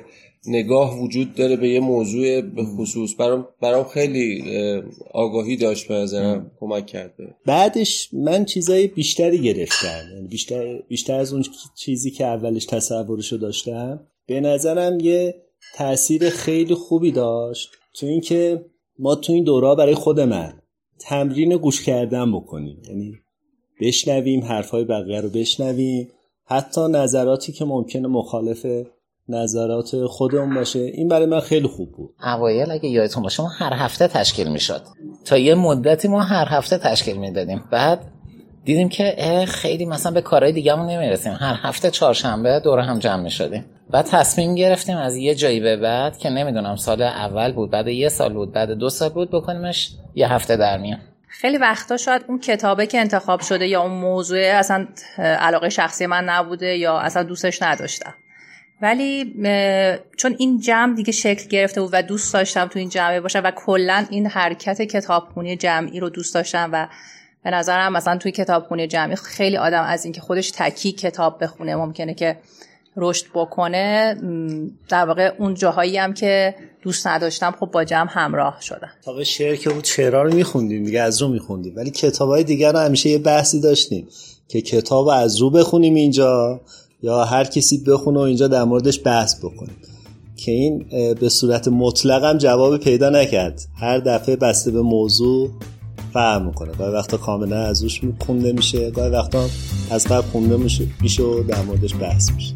نگاه 0.48 1.00
وجود 1.00 1.36
داره 1.36 1.56
به 1.56 1.70
یه 1.70 1.80
موضوع 1.80 2.42
به 2.42 2.64
خصوص. 2.64 3.16
برام 3.16 3.48
برام 3.62 3.84
خیلی 3.84 4.44
آگاهی 5.12 5.58
داشت 5.58 5.88
به 5.88 5.94
نظرم 5.94 6.52
کمک 6.60 6.86
کرده 6.86 7.36
بعدش 7.46 8.10
من 8.14 8.46
چیزای 8.46 8.88
بیشتری 8.88 9.42
گرفتم. 9.42 10.04
یعنی 10.14 10.28
بیشتر 10.28 10.82
بیشتر 10.88 11.20
از 11.20 11.34
اون 11.34 11.46
چیزی 11.76 12.12
که 12.12 12.26
اولش 12.26 12.66
تصورشو 12.66 13.38
داشتم 13.38 14.08
به 14.28 14.42
نظرم 14.42 15.00
یه 15.00 15.36
تاثیر 15.76 16.30
خیلی 16.30 16.74
خوبی 16.74 17.12
داشت. 17.12 17.70
تو 17.94 18.06
اینکه 18.06 18.66
ما 19.00 19.16
تو 19.16 19.34
این 19.34 19.44
دوره 19.44 19.76
برای 19.76 19.96
خود 19.96 20.20
من 20.20 20.54
تمرین 21.00 21.58
گوش 21.58 21.86
کردن 21.86 22.32
بکنیم. 22.32 22.82
یعنی 22.88 23.14
بشنویم 23.82 24.44
حرفای 24.44 24.84
بقیه 24.84 25.22
رو 25.22 25.30
بشنویم. 25.30 26.10
حتی 26.46 26.82
نظراتی 26.82 27.52
که 27.52 27.66
ممکنه 27.66 28.08
مخالف 28.08 28.66
نظرات 29.30 30.06
خودمون 30.06 30.56
باشه. 30.56 30.80
این 30.80 31.08
برای 31.08 31.26
من 31.26 31.40
خیلی 31.40 31.68
خوب 31.68 31.92
بود. 31.92 32.16
اوایل 32.24 32.72
اگه 32.72 32.90
یادتون 32.90 33.24
باشه 33.24 33.44
ما 33.44 33.50
هر 33.50 33.74
هفته 33.74 34.08
تشکیل 34.08 34.52
می‌شد. 34.52 34.82
تا 35.26 35.38
یه 35.38 35.56
مدتی 35.56 36.08
ما 36.08 36.22
هر 36.22 36.48
هفته 36.50 36.78
تشکیل 36.78 37.18
می‌دادیم. 37.18 37.64
بعد 37.72 38.13
دیدیم 38.66 38.90
که 38.90 39.46
خیلی 39.48 39.86
مثلا 39.86 40.12
به 40.12 40.22
کارهای 40.22 40.54
دیگهمون 40.54 40.90
نمی‌رسیم. 40.90 41.34
هر 41.34 41.60
هفته 41.62 41.92
چهارشنبه 41.92 42.60
دور 42.60 42.80
هم 42.80 43.00
جمع 43.00 43.22
می‌شدیم. 43.24 43.66
بعد 43.92 44.06
تصمیم 44.06 44.56
گرفتیم 44.56 44.98
از 44.98 45.16
یه 45.16 45.36
جایی 45.36 45.60
به 45.60 45.78
بعد 45.78 46.18
که 46.18 46.30
نمی‌دونم 46.30 46.76
سال 46.76 47.02
اول 47.02 47.52
بود 47.52 47.72
بعد 47.72 47.88
یه 47.88 48.10
سال 48.10 48.34
بود 48.34 48.52
بعد 48.52 48.72
دو 48.72 48.90
سال 48.90 49.10
بود 49.10 49.32
بکنیمش 49.32 49.92
یه 50.16 50.34
هفته 50.34 50.56
در 50.56 50.78
میان. 50.78 51.00
خیلی 51.28 51.58
وقتا 51.58 51.98
شاید 51.98 52.26
اون 52.28 52.40
کتابه 52.40 52.88
که 52.88 53.00
انتخاب 53.00 53.42
شده 53.42 53.68
یا 53.68 53.82
اون 53.82 53.92
موضوع 53.92 54.40
اصلا 54.40 54.88
علاقه 55.18 55.70
شخصی 55.70 56.06
من 56.06 56.24
نبوده 56.24 56.78
یا 56.78 57.00
اصلا 57.00 57.24
دوستش 57.24 57.62
نداشتم. 57.62 58.14
ولی 58.82 59.34
چون 60.18 60.36
این 60.40 60.60
جمع 60.60 60.96
دیگه 60.96 61.12
شکل 61.12 61.48
گرفته 61.50 61.82
بود 61.82 61.90
و 61.94 62.02
دوست 62.02 62.34
داشتم 62.34 62.68
تو 62.68 62.80
این 62.80 62.90
جمعه 62.90 63.22
باشم 63.22 63.42
و 63.44 63.52
کلا 63.52 64.06
این 64.10 64.28
حرکت 64.28 64.82
کتابخونی 64.82 65.58
جمعی 65.58 66.00
رو 66.00 66.10
دوست 66.10 66.34
داشتم 66.34 66.70
و 66.74 66.88
به 67.44 67.52
نظرم 67.52 67.94
مثلا 67.94 68.18
توی 68.18 68.32
کتابخونه 68.32 68.88
جمعی 68.88 69.16
خیلی 69.16 69.58
آدم 69.58 69.84
از 69.84 70.06
اینکه 70.06 70.22
خودش 70.22 70.52
تکی 70.52 70.92
کتاب 70.92 71.44
بخونه 71.44 71.76
ممکنه 71.76 72.14
که 72.14 72.38
رشد 72.98 73.26
بکنه 73.34 74.16
در 74.90 75.06
واقع 75.06 75.32
اون 75.38 75.54
جاهایی 75.54 75.98
هم 75.98 76.14
که 76.14 76.56
دوست 76.82 77.08
نداشتم 77.08 77.56
خب 77.60 77.66
با 77.66 77.84
جمع 77.84 78.10
همراه 78.10 78.58
شدم. 78.62 78.90
کتاب 79.02 79.24
شعر 79.24 79.56
که 79.56 79.70
بود 79.70 79.84
چرا 79.84 80.24
رو 80.24 80.34
میخوندیم 80.34 80.84
دیگه 80.84 81.02
از 81.02 81.22
رو 81.22 81.28
میخوندیم. 81.28 81.74
ولی 81.76 81.92
کتاب 81.92 82.30
های 82.30 82.44
دیگر 82.44 82.72
رو 82.72 82.80
همیشه 82.80 83.10
یه 83.10 83.18
بحثی 83.18 83.62
داشتیم 83.62 84.08
که 84.48 84.62
کتاب 84.62 85.08
از 85.08 85.38
رو 85.42 85.50
بخونیم 85.50 85.96
اینجا 85.96 86.62
یا 87.02 87.24
هر 87.24 87.44
کسی 87.44 87.84
بخونه 87.88 88.20
و 88.20 88.22
اینجا 88.22 88.48
در 88.48 88.64
موردش 88.64 89.00
بحث 89.06 89.40
بکنیم. 89.40 89.78
که 90.38 90.52
این 90.52 90.86
به 91.20 91.30
صورت 91.30 91.68
مطلق 91.68 92.24
هم 92.24 92.38
جواب 92.38 92.78
پیدا 92.78 93.10
نکرد. 93.10 93.62
هر 93.80 93.98
دفعه 93.98 94.36
بسته 94.36 94.72
به 94.72 94.82
موضوع 94.82 95.50
فرق 96.14 96.42
می‌کنه. 96.46 96.72
گاهی 96.72 96.96
وقتا 96.96 97.18
کاملا 97.18 97.64
از 97.64 97.84
روش 97.84 98.02
خونده 98.20 98.52
میشه 98.52 98.92
گاهی 98.92 99.12
وقتا 99.12 99.50
از 99.92 100.08
قبل 100.08 100.28
خونده 100.28 100.58
میشه 101.02 101.24
و 101.24 101.44
در 101.44 101.62
موردش 101.62 101.96
بحث 101.96 102.32
میشه. 102.32 102.54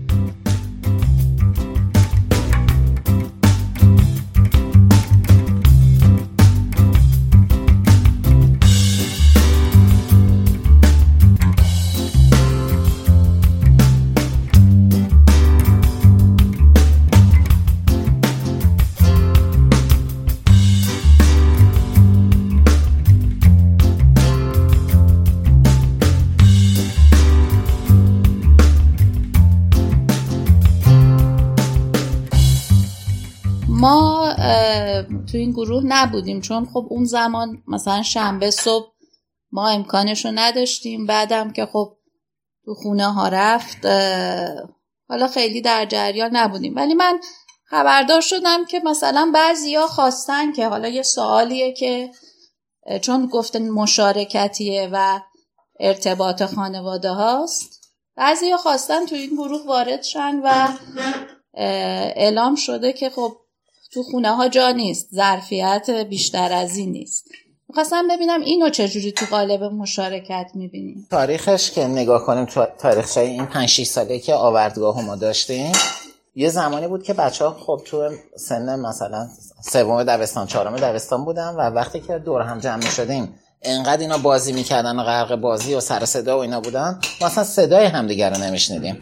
تو 35.38 35.42
این 35.42 35.52
گروه 35.52 35.84
نبودیم 35.86 36.42
چون 36.42 36.66
خب 36.66 36.88
اون 36.90 37.06
زمان 37.06 37.64
مثلا 37.68 38.04
شنبه 38.04 38.52
صبح 38.52 38.88
ما 39.52 39.70
امکانش 39.70 40.26
رو 40.26 40.32
نداشتیم. 40.36 41.06
بعدم 41.06 41.52
که 41.52 41.66
خب 41.66 41.98
تو 42.66 42.74
خونه 42.74 43.14
ها 43.14 43.28
رفت 43.28 43.86
حالا 45.10 45.28
خیلی 45.34 45.62
در 45.62 45.86
جریان 45.86 46.36
نبودیم. 46.36 46.76
ولی 46.76 46.94
من 46.94 47.20
خبردار 47.66 48.22
شدم 48.22 48.66
که 48.66 48.82
مثلا 48.86 49.34
ها 49.76 49.88
خواستن 49.88 50.52
که 50.52 50.68
حالا 50.68 50.88
یه 50.88 51.04
سوالیه 51.04 51.74
که 51.74 52.12
چون 53.02 53.26
گفتن 53.26 53.70
مشارکتیه 53.70 54.90
و 54.92 55.20
ارتباط 55.80 56.44
خانواده 56.44 57.10
هاست 57.10 57.82
ها 58.18 58.58
خواستن 58.58 59.06
تو 59.06 59.16
این 59.16 59.30
گروه 59.30 59.66
وارد 59.68 60.04
شن 60.04 60.42
و 60.44 60.68
اعلام 62.16 62.56
شده 62.56 62.94
که 62.94 63.10
خب 63.10 63.38
تو 63.94 64.04
خونه 64.04 64.36
ها 64.36 64.48
جا 64.50 64.72
نیست 64.72 65.10
ظرفیت 65.16 65.90
بیشتر 66.10 66.54
از 66.54 66.78
این 66.78 66.92
نیست. 66.92 67.26
می‌خواستم 67.70 68.08
ببینم 68.08 68.42
اینو 68.42 68.70
چجوری 68.70 69.12
تو 69.12 69.26
قالب 69.26 69.64
مشارکت 69.64 70.52
می‌بینیم 70.54 71.08
تاریخش 71.12 71.72
که 71.72 71.86
نگاه 71.86 72.26
کنیم 72.26 72.46
تو 72.46 72.66
تاریخ 72.80 73.18
این 73.18 73.46
5 73.46 73.70
6 73.70 73.88
ساله 73.88 74.20
که 74.20 74.34
آوردگاه 74.34 75.06
ما 75.06 75.16
داشتیم 75.16 75.72
یه 76.36 76.50
زمانی 76.50 76.88
بود 76.88 77.04
که 77.04 77.14
بچه 77.14 77.46
ها 77.46 77.58
خب 77.60 77.82
تو 77.86 78.10
سن 78.36 78.80
مثلا 78.80 79.30
سوم 79.62 80.04
دبستان 80.04 80.48
چهارم 80.48 80.76
دبستان 80.76 81.26
بودن 81.26 81.50
و 81.50 81.62
وقتی 81.62 82.00
که 82.00 82.20
دور 82.20 82.42
هم 82.42 82.60
جمع 82.60 82.82
شدیم 82.82 83.40
انقدر 83.62 84.02
اینا 84.02 84.18
بازی 84.18 84.54
می‌کردن 84.54 85.00
و 85.00 85.04
غرق 85.04 85.36
بازی 85.36 85.74
و 85.74 85.80
سر 85.80 86.06
صدا 86.06 86.38
و 86.38 86.42
اینا 86.42 86.62
بودن 86.62 87.00
ما 87.22 87.28
اصلا 87.28 87.44
صدای 87.44 87.86
همدیگه 87.86 88.30
رو 88.30 88.38
نمیشنیدیم. 88.38 88.98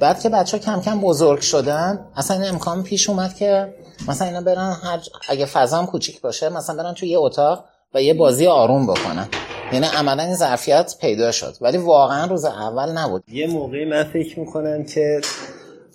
بعد 0.00 0.20
که 0.20 0.28
بچه 0.28 0.56
ها 0.56 0.62
کم 0.62 0.80
کم 0.80 1.00
بزرگ 1.00 1.40
شدن 1.40 2.06
اصلا 2.16 2.46
امکان 2.46 2.82
پیش 2.82 3.10
اومد 3.10 3.34
که 3.34 3.74
مثلا 4.08 4.28
اینا 4.28 4.40
برن 4.40 4.76
هر 4.82 5.00
اگه 5.28 5.46
فضا 5.46 5.86
کوچیک 5.86 6.20
باشه 6.20 6.48
مثلا 6.48 6.76
برن 6.76 6.94
تو 6.94 7.06
یه 7.06 7.18
اتاق 7.18 7.64
و 7.94 8.02
یه 8.02 8.14
بازی 8.14 8.46
آروم 8.46 8.86
بکنن. 8.86 9.28
یعنی 9.72 9.86
عملا 9.86 10.22
این 10.22 10.34
ظرفیت 10.34 10.94
پیدا 11.00 11.32
شد. 11.32 11.54
ولی 11.60 11.78
واقعا 11.78 12.26
روز 12.26 12.44
اول 12.44 12.92
نبود. 12.98 13.24
یه 13.28 13.46
موقعی 13.46 13.84
من 13.84 14.04
فکر 14.04 14.40
می‌کنم 14.40 14.84
که 14.84 15.20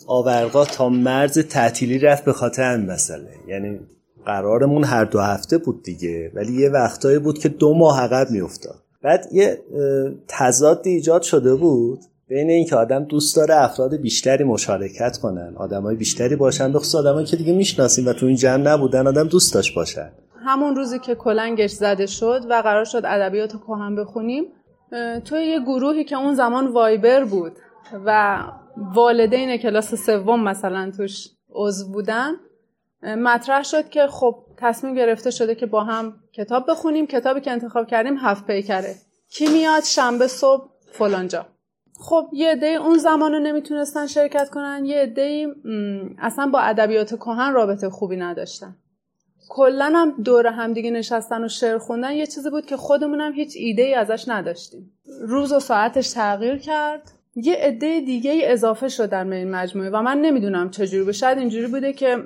آورقا 0.08 0.66
تا 0.66 0.90
مرز 0.90 1.40
تعطیلی 1.40 2.00
رفت 2.00 2.26
به 2.26 2.34
خاطر 2.34 2.72
این 2.72 2.92
مسئله. 2.92 3.30
یعنی 3.48 3.80
قرارمون 4.26 4.84
هر 4.84 5.06
دو 5.06 5.20
هفته 5.20 5.58
بود 5.58 5.84
دیگه 5.84 6.32
ولی 6.36 6.62
یه 6.62 6.70
وقتایی 6.70 7.20
بود 7.20 7.40
که 7.40 7.50
دو 7.50 7.74
ماه 7.74 8.02
عقب 8.02 8.32
میافتاد. 8.32 8.76
بعد 9.04 9.26
یه 9.32 9.58
تضاد 10.28 10.82
ایجاد 10.86 11.22
شده 11.22 11.56
بود. 11.56 12.00
بین 12.30 12.50
اینکه 12.50 12.76
آدم 12.76 13.04
دوست 13.04 13.36
داره 13.36 13.56
افراد 13.56 13.96
بیشتری 13.96 14.44
مشارکت 14.44 15.18
کنن 15.18 15.54
آدمای 15.58 15.96
بیشتری 15.96 16.36
باشن 16.36 16.74
بخصوص 16.74 16.96
آدمایی 16.96 17.26
که 17.26 17.38
دیگه 17.38 17.54
می‌شناسیم 17.54 18.08
و 18.08 18.14
تو 18.14 18.26
این 18.26 18.36
جمع 18.36 18.64
نبودن 18.64 19.08
آدم 19.08 19.28
دوست 19.28 19.54
داشت 19.54 19.76
باشن. 19.76 20.12
همون 20.46 20.76
روزی 20.76 21.00
که 21.00 21.16
کلنگش 21.16 21.70
زده 21.70 22.06
شد 22.06 22.42
و 22.50 22.62
قرار 22.62 22.86
شد 22.86 23.02
ادبیات 23.06 23.52
کهن 23.52 23.96
بخونیم 23.96 24.44
توی 25.26 25.44
یه 25.44 25.60
گروهی 25.60 26.04
که 26.04 26.16
اون 26.16 26.36
زمان 26.36 26.68
وایبر 26.68 27.24
بود 27.24 27.52
و 28.06 28.40
والدین 28.96 29.58
کلاس 29.58 29.96
سوم 29.96 30.44
مثلا 30.44 30.92
توش 30.98 31.28
عضو 31.52 31.92
بودن 31.92 32.32
مطرح 33.04 33.64
شد 33.64 33.90
که 33.90 34.08
خب 34.08 34.36
تصمیم 34.58 34.96
گرفته 34.96 35.32
شده 35.32 35.56
که 35.56 35.66
با 35.66 35.84
هم 35.84 36.14
کتاب 36.34 36.66
بخونیم. 36.70 37.08
کتابی 37.08 37.42
که 37.42 37.52
انتخاب 37.52 37.88
کردیم 37.88 38.18
هفت 38.18 38.48
پیکره. 38.48 38.96
کی 39.32 39.48
میاد؟ 39.48 39.84
شنبه 39.84 40.28
صبح 40.28 40.70
فلانجا. 40.92 41.46
خب 42.02 42.30
یه 42.34 42.52
عده 42.52 42.68
اون 42.68 42.98
زمان 42.98 43.34
رو 43.34 43.40
نمی‌تونستن 43.40 44.08
شرکت 44.08 44.50
کنن 44.50 44.86
یه 44.86 44.98
عده 44.98 45.48
اصلا 46.20 46.50
با 46.54 46.60
ادبیات 46.60 47.16
کهن 47.16 47.54
رابطه 47.54 47.90
خوبی 47.90 48.16
نداشتن. 48.18 48.76
کلا 49.50 49.92
هم 49.96 50.24
دور 50.24 50.48
هم 50.48 50.74
دیگه 50.74 50.92
نشستن 50.92 51.44
و 51.44 51.48
شعر 51.48 51.78
خوندن 51.78 52.12
یه 52.12 52.28
چیزی 52.28 52.50
بود 52.50 52.66
که 52.66 52.78
خودمونم 52.78 53.34
هیچ 53.34 53.54
ایده 53.56 53.82
ای 53.82 53.94
ازش 53.94 54.26
نداشتیم. 54.28 54.92
روز 55.22 55.52
و 55.52 55.60
ساعتش 55.60 56.10
تغییر 56.10 56.58
کرد. 56.58 57.12
یه 57.36 57.56
عده 57.56 58.00
دیگه 58.00 58.32
ای 58.32 58.46
اضافه 58.46 58.88
شدن 58.88 59.30
به 59.30 59.36
این 59.36 59.52
مجموعه 59.52 59.90
و 59.90 60.02
من 60.02 60.22
نمی‌دونم 60.22 60.70
چجوری 60.70 61.04
به 61.04 61.12
شاید 61.12 61.38
اینجوری 61.38 61.68
بوده 61.68 61.94
که 61.94 62.18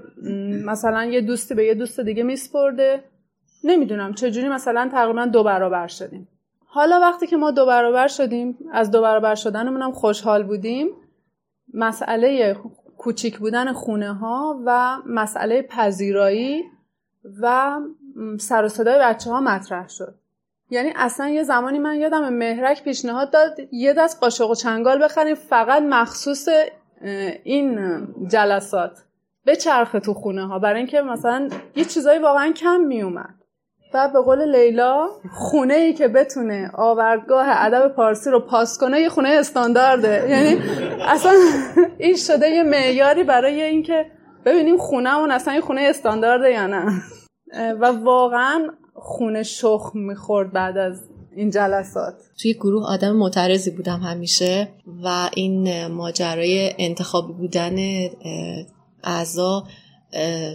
مثلا 0.66 1.06
یه 1.06 1.22
دوستی 1.22 1.56
به 1.56 1.66
یه 1.66 1.74
دوست 1.74 2.00
دیگه 2.00 2.24
میسپرده. 2.24 3.04
نمی‌دونم 3.64 4.14
چجوری 4.14 4.50
مثلا 4.50 4.90
تقریبا 4.92 5.26
دو 5.26 5.44
برابر 5.44 5.88
شدیم. 5.88 6.28
حالا 6.74 7.00
وقتی 7.00 7.28
که 7.28 7.38
ما 7.38 7.52
دو 7.52 7.66
برابر 7.66 8.08
شدیم 8.08 8.58
از 8.72 8.92
دو 8.92 9.02
برابر 9.02 9.36
شدنمون 9.36 9.82
هم 9.82 9.92
خوشحال 9.92 10.44
بودیم. 10.44 10.90
مسئله 11.74 12.56
کوچیک 12.98 13.38
بودن 13.38 13.74
خونه 13.74 14.14
ها 14.14 14.60
و 14.66 14.98
مسئله 15.06 15.62
پذیرایی 15.62 16.64
و 17.42 17.80
سر 18.40 18.66
و 18.66 18.70
صدای 18.70 19.00
بچه 19.00 19.30
ها 19.30 19.42
مطرح 19.42 19.88
شد. 19.88 20.16
یعنی 20.70 20.94
اصلا 20.96 21.30
یه 21.30 21.44
زمانی 21.44 21.80
من 21.80 21.96
یادم 21.96 22.34
مهرک 22.34 22.84
پیشنهاد 22.84 23.32
داد 23.32 23.60
یه 23.72 23.94
دست 23.94 24.20
قاشق 24.20 24.50
و 24.50 24.56
چنگال 24.56 25.04
بخریم 25.04 25.36
فقط 25.36 25.82
مخصوص 25.82 26.48
این 27.44 28.08
جلسات. 28.28 29.04
به 29.46 29.56
چرخ 29.56 29.96
تو 30.04 30.14
خونه 30.14 30.48
ها 30.48 30.60
برای 30.60 30.78
اینکه 30.78 31.02
مثلا 31.02 31.50
یه 31.76 31.86
چیزایی 31.86 32.20
واقعا 32.20 32.52
کم 32.52 32.80
می 32.80 33.02
اومد 33.02 33.43
و 33.94 34.10
به 34.14 34.22
قول 34.22 34.56
لیلا 34.56 35.08
خونه 35.32 35.74
ای 35.74 35.94
که 35.94 36.08
بتونه 36.08 36.72
آوردگاه 36.74 37.46
ادب 37.50 37.88
پارسی 37.88 38.30
رو 38.30 38.40
پاس 38.40 38.78
کنه 38.78 39.00
یه 39.00 39.10
خونه 39.10 39.30
استاندارده. 39.30 40.30
یعنی 40.30 40.62
اصلا 41.08 41.32
این 41.98 42.16
شده 42.16 42.50
یه 42.50 42.64
معیاری 42.64 43.24
برای 43.24 43.62
اینکه 43.62 44.06
ببینیم 44.46 44.78
خونهمون 44.78 45.32
اصلا 45.32 45.54
یه 45.54 45.62
خونه 45.62 45.82
استاندارده 45.82 46.52
یا 46.52 46.68
نه. 46.68 47.02
و 47.82 47.86
واقعا 47.86 48.68
خونه 48.94 49.44
شخ 49.44 49.92
می‌خورد 49.94 50.54
بعد 50.54 50.78
از 50.78 51.10
این 51.36 51.50
جلسات. 51.50 52.14
توی 52.42 52.54
گروه 52.54 52.86
آدم 52.88 53.12
معترضی 53.12 53.72
بودم 53.72 54.00
همیشه 54.00 54.68
و 55.04 55.30
این 55.36 55.88
ماجرای 55.88 56.74
انتخابی 56.80 57.34
بودن 57.34 57.76
اعضا 59.04 59.64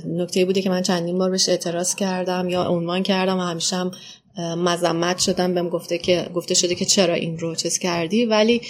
نکته 0.07 0.45
بوده 0.45 0.63
که 0.63 0.71
من 0.71 0.83
چندین 0.83 1.19
بار 1.19 1.31
بهش 1.31 1.49
اعتراض 1.49 1.95
کردم 1.95 2.49
یا 2.49 2.65
عنوان 2.65 3.03
کردم 3.03 3.39
و 3.39 3.41
همیشه 3.41 3.77
هم 3.77 3.91
مذمت 4.39 5.19
شدم. 5.19 5.55
بهم 5.55 5.69
گفته 5.69 5.99
که 5.99 6.31
گفته 6.35 6.55
شده 6.55 6.75
که 6.75 6.85
چرا 6.85 7.15
این 7.15 7.39
رو 7.39 7.55
چیز 7.55 7.79
کردی؟ 7.79 8.27
ولی 8.27 8.61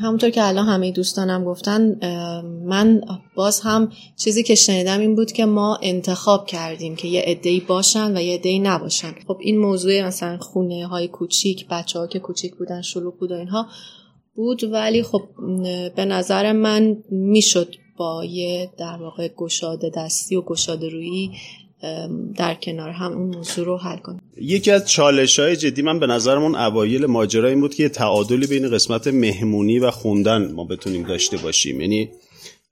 همونطور 0.00 0.30
که 0.30 0.48
الان 0.48 0.66
همه 0.66 0.90
دوستانم 0.90 1.44
گفتن 1.44 1.98
من 2.64 3.00
باز 3.36 3.60
هم 3.60 3.92
چیزی 4.16 4.42
که 4.42 4.54
شنیدم 4.54 5.00
این 5.00 5.14
بود 5.14 5.32
که 5.32 5.44
ما 5.44 5.78
انتخاب 5.82 6.46
کردیم 6.46 6.96
که 6.96 7.08
یه 7.08 7.20
عده‌ای 7.20 7.60
باشن 7.60 8.16
و 8.16 8.20
یه 8.20 8.34
عده‌ای 8.34 8.58
نباشن. 8.58 9.14
خب 9.26 9.36
این 9.40 9.58
موضوع 9.58 10.02
مثلا 10.02 10.38
خونه 10.38 10.86
های 10.86 11.08
کوچیک 11.08 11.66
بچه 11.70 11.98
ها 11.98 12.06
که 12.06 12.18
کوچیک 12.18 12.54
بودن 12.54 12.82
شلوغ 12.82 13.18
بود 13.18 13.32
و 13.32 13.34
اینها 13.34 13.66
بود 14.34 14.64
ولی 14.64 15.02
خب 15.02 15.22
به 15.96 16.04
نظر 16.04 16.52
من 16.52 16.96
می‌شد 17.10 17.74
با 17.98 18.24
یه 18.24 18.70
در 18.78 18.96
واقع 18.96 19.28
گشاده 19.28 19.90
دستی 19.96 20.36
و 20.36 20.42
گشاده 20.42 20.88
رویی 20.88 21.32
در 22.36 22.54
کنار 22.54 22.90
هم 22.90 23.12
اون 23.12 23.36
موضوع 23.36 23.64
رو 23.64 23.76
حل 23.76 23.96
کنیم. 23.96 24.20
یکی 24.40 24.70
از 24.70 24.90
چالش 24.90 25.38
های 25.38 25.56
جدی 25.56 25.82
من 25.82 25.98
به 25.98 26.06
نظرمون 26.06 26.54
اوایل 26.54 27.06
ماجرا 27.06 27.48
این 27.48 27.60
بود 27.60 27.74
که 27.74 27.82
یه 27.82 27.88
تعادلی 27.88 28.46
بین 28.46 28.70
قسمت 28.70 29.06
مهمونی 29.06 29.78
و 29.78 29.90
خوندن 29.90 30.52
ما 30.52 30.64
بتونیم 30.64 31.02
داشته 31.02 31.36
باشیم. 31.36 31.80
یعنی 31.80 32.10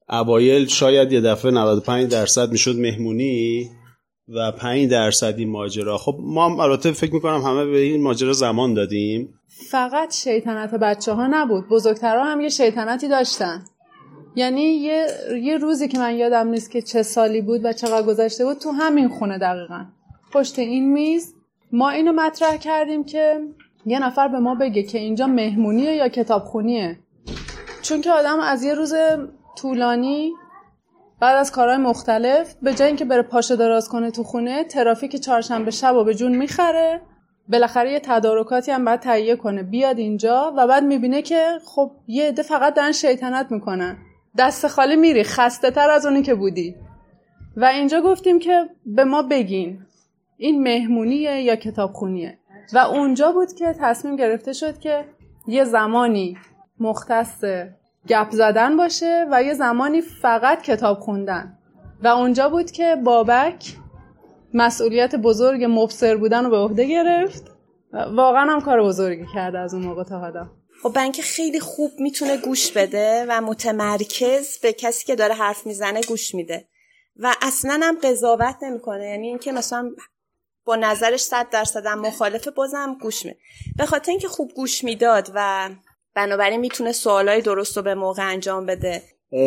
اوایل 0.08 0.66
شاید 0.66 1.12
یه 1.12 1.20
دفعه 1.20 1.50
95 1.50 2.10
درصد 2.10 2.50
می‌شد 2.52 2.76
مهمونی 2.76 3.70
و 4.28 4.52
5 4.52 4.90
درصد 4.90 5.34
این 5.38 5.50
ماجرا. 5.50 5.98
خب 5.98 6.16
ما 6.20 6.62
البته 6.64 6.92
فکر 6.92 7.14
می‌کنم 7.14 7.42
همه 7.42 7.64
به 7.64 7.78
این 7.78 8.02
ماجرا 8.02 8.32
زمان 8.32 8.74
دادیم. 8.74 9.28
فقط 9.70 10.14
شیطنت 10.14 10.74
بچه 10.74 11.12
ها 11.12 11.26
نبود. 11.26 11.68
بزرگترها 11.68 12.24
هم 12.24 12.40
یه 12.40 12.48
شیطنتی 12.48 13.08
داشتن. 13.08 13.64
یعنی 14.36 14.62
یه, 14.62 15.06
یه 15.42 15.56
روزی 15.56 15.88
که 15.88 15.98
من 15.98 16.14
یادم 16.14 16.48
نیست 16.48 16.70
که 16.70 16.82
چه 16.82 17.02
سالی 17.02 17.40
بود 17.40 17.64
و 17.64 17.72
چقدر 17.72 18.06
گذشته 18.06 18.44
بود 18.44 18.58
تو 18.58 18.70
همین 18.70 19.08
خونه 19.08 19.38
دقیقا. 19.38 19.84
پشت 20.32 20.58
این 20.58 20.92
میز 20.92 21.34
ما 21.72 21.90
اینو 21.90 22.12
مطرح 22.12 22.56
کردیم 22.56 23.04
که 23.04 23.40
یه 23.86 23.98
نفر 23.98 24.28
به 24.28 24.38
ما 24.38 24.54
بگه 24.54 24.82
که 24.82 24.98
اینجا 24.98 25.26
مهمونیه 25.26 25.94
یا 25.94 26.08
کتابخونیه. 26.08 26.98
چون 27.82 28.00
که 28.00 28.10
آدم 28.10 28.40
از 28.40 28.62
یه 28.62 28.74
روز 28.74 28.94
طولانی 29.58 30.32
بعد 31.20 31.36
از 31.36 31.52
کارهای 31.52 31.76
مختلف 31.76 32.54
به 32.62 32.74
جای 32.74 32.86
اینکه 32.86 33.04
بره 33.04 33.22
پاشه 33.22 33.56
دراز 33.56 33.88
کنه 33.88 34.10
تو 34.10 34.22
خونه 34.22 34.64
ترافیک 34.64 35.16
چهارشنبه 35.16 35.70
شب 35.70 35.94
و 35.94 36.04
به 36.04 36.14
جون 36.14 36.36
می‌خره. 36.36 37.00
بالاخره 37.48 37.92
یه 37.92 38.00
تدارکاتی 38.00 38.70
هم 38.70 38.84
باید 38.84 39.00
تهیه 39.00 39.36
کنه. 39.36 39.62
بیاد 39.62 39.98
اینجا 39.98 40.54
و 40.56 40.66
بعد 40.66 40.84
می‌بینه 40.84 41.22
که 41.22 41.58
خب 41.64 41.90
یه 42.06 42.28
عده 42.28 42.42
فقط 42.42 42.74
دارن 42.74 42.92
شیطنت 42.92 43.50
می‌کنن. 43.50 43.96
دست 44.38 44.66
خالی 44.66 44.96
میری 44.96 45.24
خسته 45.24 45.70
تر 45.70 45.90
از 45.90 46.06
اونی 46.06 46.22
که 46.22 46.34
بودی. 46.34 46.76
و 47.56 47.64
اینجا 47.64 48.00
گفتیم 48.00 48.38
که 48.38 48.70
به 48.86 49.04
ما 49.04 49.22
بگین 49.22 49.78
این 50.36 50.62
مهمونیه 50.62 51.42
یا 51.42 51.56
کتابخونیه. 51.56 52.38
و 52.74 52.78
اونجا 52.78 53.32
بود 53.32 53.52
که 53.52 53.74
تصمیم 53.80 54.16
گرفته 54.16 54.52
شد 54.52 54.78
که 54.78 55.04
یه 55.46 55.64
زمانی 55.64 56.38
مختص 56.80 57.44
گپ 58.08 58.30
زدن 58.30 58.76
باشه 58.76 59.26
و 59.30 59.42
یه 59.42 59.54
زمانی 59.54 60.00
فقط 60.00 60.62
کتاب 60.62 60.98
خوندن. 60.98 61.58
و 62.02 62.06
اونجا 62.06 62.48
بود 62.48 62.70
که 62.70 62.96
بابک 63.04 63.76
مسئولیت 64.54 65.16
بزرگ 65.16 65.64
مبصر 65.68 66.16
بودن 66.16 66.44
رو 66.44 66.50
به 66.50 66.56
عهده 66.56 66.84
گرفت. 66.84 67.56
واقعا 67.92 68.52
هم 68.52 68.60
کار 68.60 68.82
بزرگی 68.82 69.26
کرده 69.34 69.58
از 69.58 69.74
اون 69.74 69.82
موقع 69.82 70.04
تا 70.04 70.18
حالا. 70.18 70.46
خب 70.86 70.92
بنک 70.92 71.20
خیلی 71.20 71.60
خوب 71.60 71.90
می‌تونه 71.98 72.36
گوش 72.36 72.72
بده 72.72 73.26
و 73.28 73.40
متمرکز 73.40 74.58
به 74.62 74.72
کسی 74.72 75.06
که 75.06 75.16
داره 75.16 75.34
حرف 75.34 75.66
می‌زنه 75.66 76.00
گوش 76.00 76.34
میده. 76.34 76.68
و 77.16 77.34
اصلا 77.42 77.80
هم 77.82 77.98
قضاوت 78.02 78.56
نمی‌کنه. 78.62 79.04
یعنی 79.04 79.28
اینکه 79.28 79.52
مثلا 79.52 79.90
با 80.64 80.76
نظرش 80.76 81.20
صد 81.20 81.46
درصد 81.50 81.86
مخالفه 81.86 82.50
بازم 82.50 82.96
گوش 83.02 83.26
میده. 83.26 83.38
به 83.76 83.86
خاطر 83.86 84.10
اینکه 84.10 84.28
خوب 84.28 84.52
گوش 84.56 84.84
می‌داد 84.84 85.28
و 85.34 85.70
بنابراین 86.14 86.60
می‌تونه 86.60 86.92
سوالای 86.92 87.40
درست 87.40 87.76
رو 87.76 87.82
به 87.82 87.94
موقع 87.94 88.30
انجام 88.30 88.66
بده. 88.66 89.02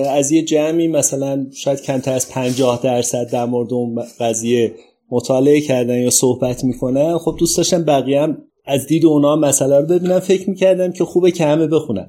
از 0.10 0.32
یه 0.32 0.42
جمعی 0.42 0.88
مثلا 0.88 1.46
شاید 1.56 1.82
کمتر 1.82 2.14
از 2.14 2.30
پنجاه 2.30 2.80
درصد 2.84 3.30
در 3.32 3.46
مورد 3.46 3.74
اون 3.74 4.06
قضیه 4.20 4.76
مطالعه 5.12 5.62
کردن 5.62 5.98
یا 5.98 6.10
صحبت 6.10 6.64
می‌کنن. 6.64 7.18
خب 7.18 7.36
دوست 7.40 7.58
داشتم 7.58 7.86
بقیه 7.86 8.22
هم 8.22 8.46
از 8.66 8.88
دید 8.88 9.06
اونا 9.06 9.36
مسئله 9.36 9.80
رو 9.80 9.86
ببینم 9.86 10.20
فکر 10.20 10.50
می‌کردم 10.50 10.92
که 10.92 11.06
خوبه 11.06 11.32
که 11.32 11.46
همه 11.46 11.68
بخونن. 11.68 12.08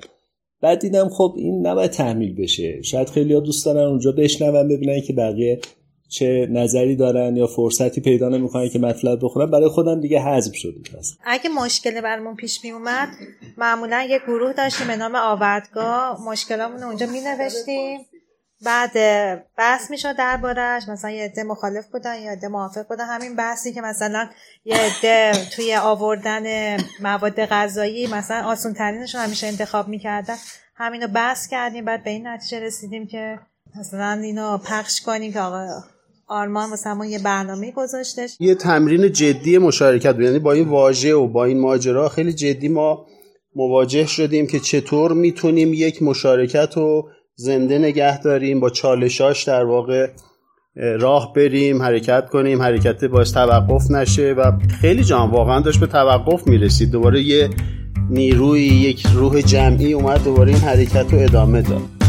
بعد 0.60 0.78
دیدم 0.78 1.08
خب 1.08 1.34
این 1.36 1.66
نباید 1.66 1.90
تحمیل 1.90 2.34
بشه. 2.34 2.82
شاید 2.82 3.08
خیلی 3.08 3.34
ها 3.34 3.40
دوست 3.40 3.66
دارن 3.66 3.88
اونجا 3.88 4.12
بشنون 4.12 4.68
ببینن 4.68 5.00
که 5.00 5.12
بقیه 5.12 5.60
چه 6.08 6.48
نظری 6.50 6.96
دارن 6.96 7.36
یا 7.36 7.46
فرصتی 7.46 8.00
پیدا 8.00 8.28
نمی‌کنن 8.28 8.68
که 8.68 8.78
مطلب 8.78 9.18
بخونن. 9.22 9.50
برای 9.50 9.68
خودم 9.68 10.00
دیگه 10.00 10.20
حذف 10.20 10.54
شد 10.54 10.74
اگه 11.24 11.50
مشکل 11.50 12.00
برمون 12.00 12.36
پیش 12.36 12.64
می 12.64 12.70
اومد 12.70 13.08
معمولا 13.58 14.06
یه 14.10 14.18
گروه 14.26 14.52
داشتیم 14.52 14.86
به 14.86 14.96
نام 14.96 15.14
آوردگاه. 15.14 16.28
مشکلامون 16.28 16.82
اونجا 16.82 17.06
می 17.06 17.20
نوشتیم 17.20 18.00
بعد 18.64 18.92
بحث 19.56 19.90
می‌شد 19.90 20.16
دربارش 20.16 20.88
مثلا 20.88 21.10
یه 21.10 21.24
عده 21.24 21.42
مخالف 21.42 21.86
بودن 21.86 22.18
یا 22.18 22.32
عده 22.32 22.48
موافق 22.48 22.88
بودن. 22.88 23.06
همین 23.06 23.36
بحثی 23.36 23.72
که 23.72 23.80
مثلا 23.80 24.28
یه 24.64 24.76
عده 24.76 25.32
توی 25.56 25.74
آوردن 25.74 26.76
مواد 27.02 27.44
غذایی 27.44 28.06
مثلا 28.06 28.44
آسون 28.44 28.74
ترینش 28.74 29.14
رو 29.14 29.20
همیشه 29.20 29.46
انتخاب 29.46 29.88
می‌کردن. 29.88 30.36
همینو 30.76 31.08
بحث 31.08 31.48
کردیم 31.48 31.84
بعد 31.84 32.04
به 32.04 32.10
این 32.10 32.26
نتیجه 32.26 32.60
رسیدیم 32.60 33.06
که 33.06 33.38
مثلا 33.80 34.20
اینو 34.22 34.58
پخش 34.58 35.00
کنیم 35.00 35.32
که 35.32 35.40
آقا 35.40 35.66
آرمان 36.26 36.70
مثلا 36.70 37.04
یه 37.04 37.18
برنامه 37.18 37.72
گذاشتش. 37.72 38.36
یه 38.40 38.54
تمرین 38.54 39.12
جدی 39.12 39.58
مشارکت 39.58 40.12
بود. 40.14 40.24
یعنی 40.24 40.38
با 40.38 40.52
این 40.52 40.68
واژه 40.68 41.14
و 41.14 41.26
با 41.26 41.44
این 41.44 41.60
ماجرا 41.60 42.08
خیلی 42.08 42.32
جدی 42.32 42.68
ما 42.68 43.06
مواجه 43.56 44.06
شدیم 44.06 44.46
که 44.46 44.60
چطور 44.60 45.12
می‌تونیم 45.12 45.74
یک 45.74 46.02
مشارکت 46.02 46.72
رو 46.76 47.08
زنده 47.42 47.78
نگه 47.78 48.20
داریم 48.20 48.60
با 48.60 48.70
چالشاش 48.70 49.44
در 49.44 49.64
واقع 49.64 50.10
راه 50.76 51.32
بریم 51.32 51.82
حرکت 51.82 52.28
کنیم 52.28 52.62
حرکت 52.62 53.04
باعث 53.04 53.32
توقف 53.32 53.90
نشه 53.90 54.32
و 54.32 54.52
خیلی 54.80 55.04
جان 55.04 55.30
واقعا 55.30 55.60
داشت 55.60 55.80
به 55.80 55.86
توقف 55.86 56.46
می‌رسید. 56.46 56.90
دوباره 56.90 57.22
یه 57.22 57.50
نیروی 58.10 58.60
یک 58.60 59.06
روح 59.14 59.40
جمعی 59.40 59.92
اومد 59.92 60.24
دوباره 60.24 60.52
این 60.52 60.60
حرکت 60.60 61.12
رو 61.12 61.18
ادامه 61.18 61.62
داد. 61.62 61.99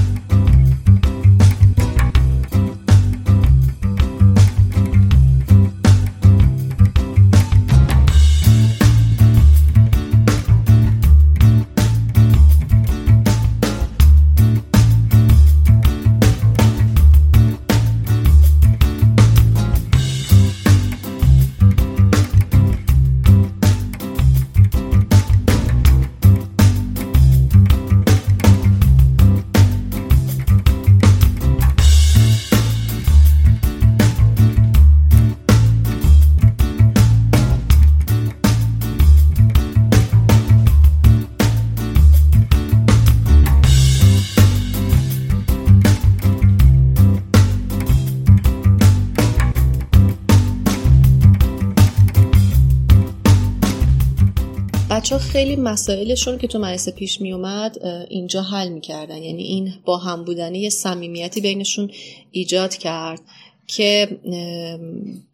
خیلی 55.32 55.56
مسائلشون 55.56 56.38
که 56.38 56.48
تو 56.48 56.60
مدرسه 56.60 56.92
پیش 56.92 57.22
می 57.22 57.34
اومد 57.34 57.86
اینجا 58.10 58.42
حل 58.42 58.70
می‌کردن 58.70 59.24
یعنی 59.24 59.44
این 59.44 59.74
با 59.86 59.98
هم 59.98 60.24
بودنی 60.24 60.60
یه 60.60 60.70
صمیمیتی 60.70 61.42
بینشون 61.42 61.92
ایجاد 62.32 62.76
کرد 62.76 63.22
که 63.68 64.20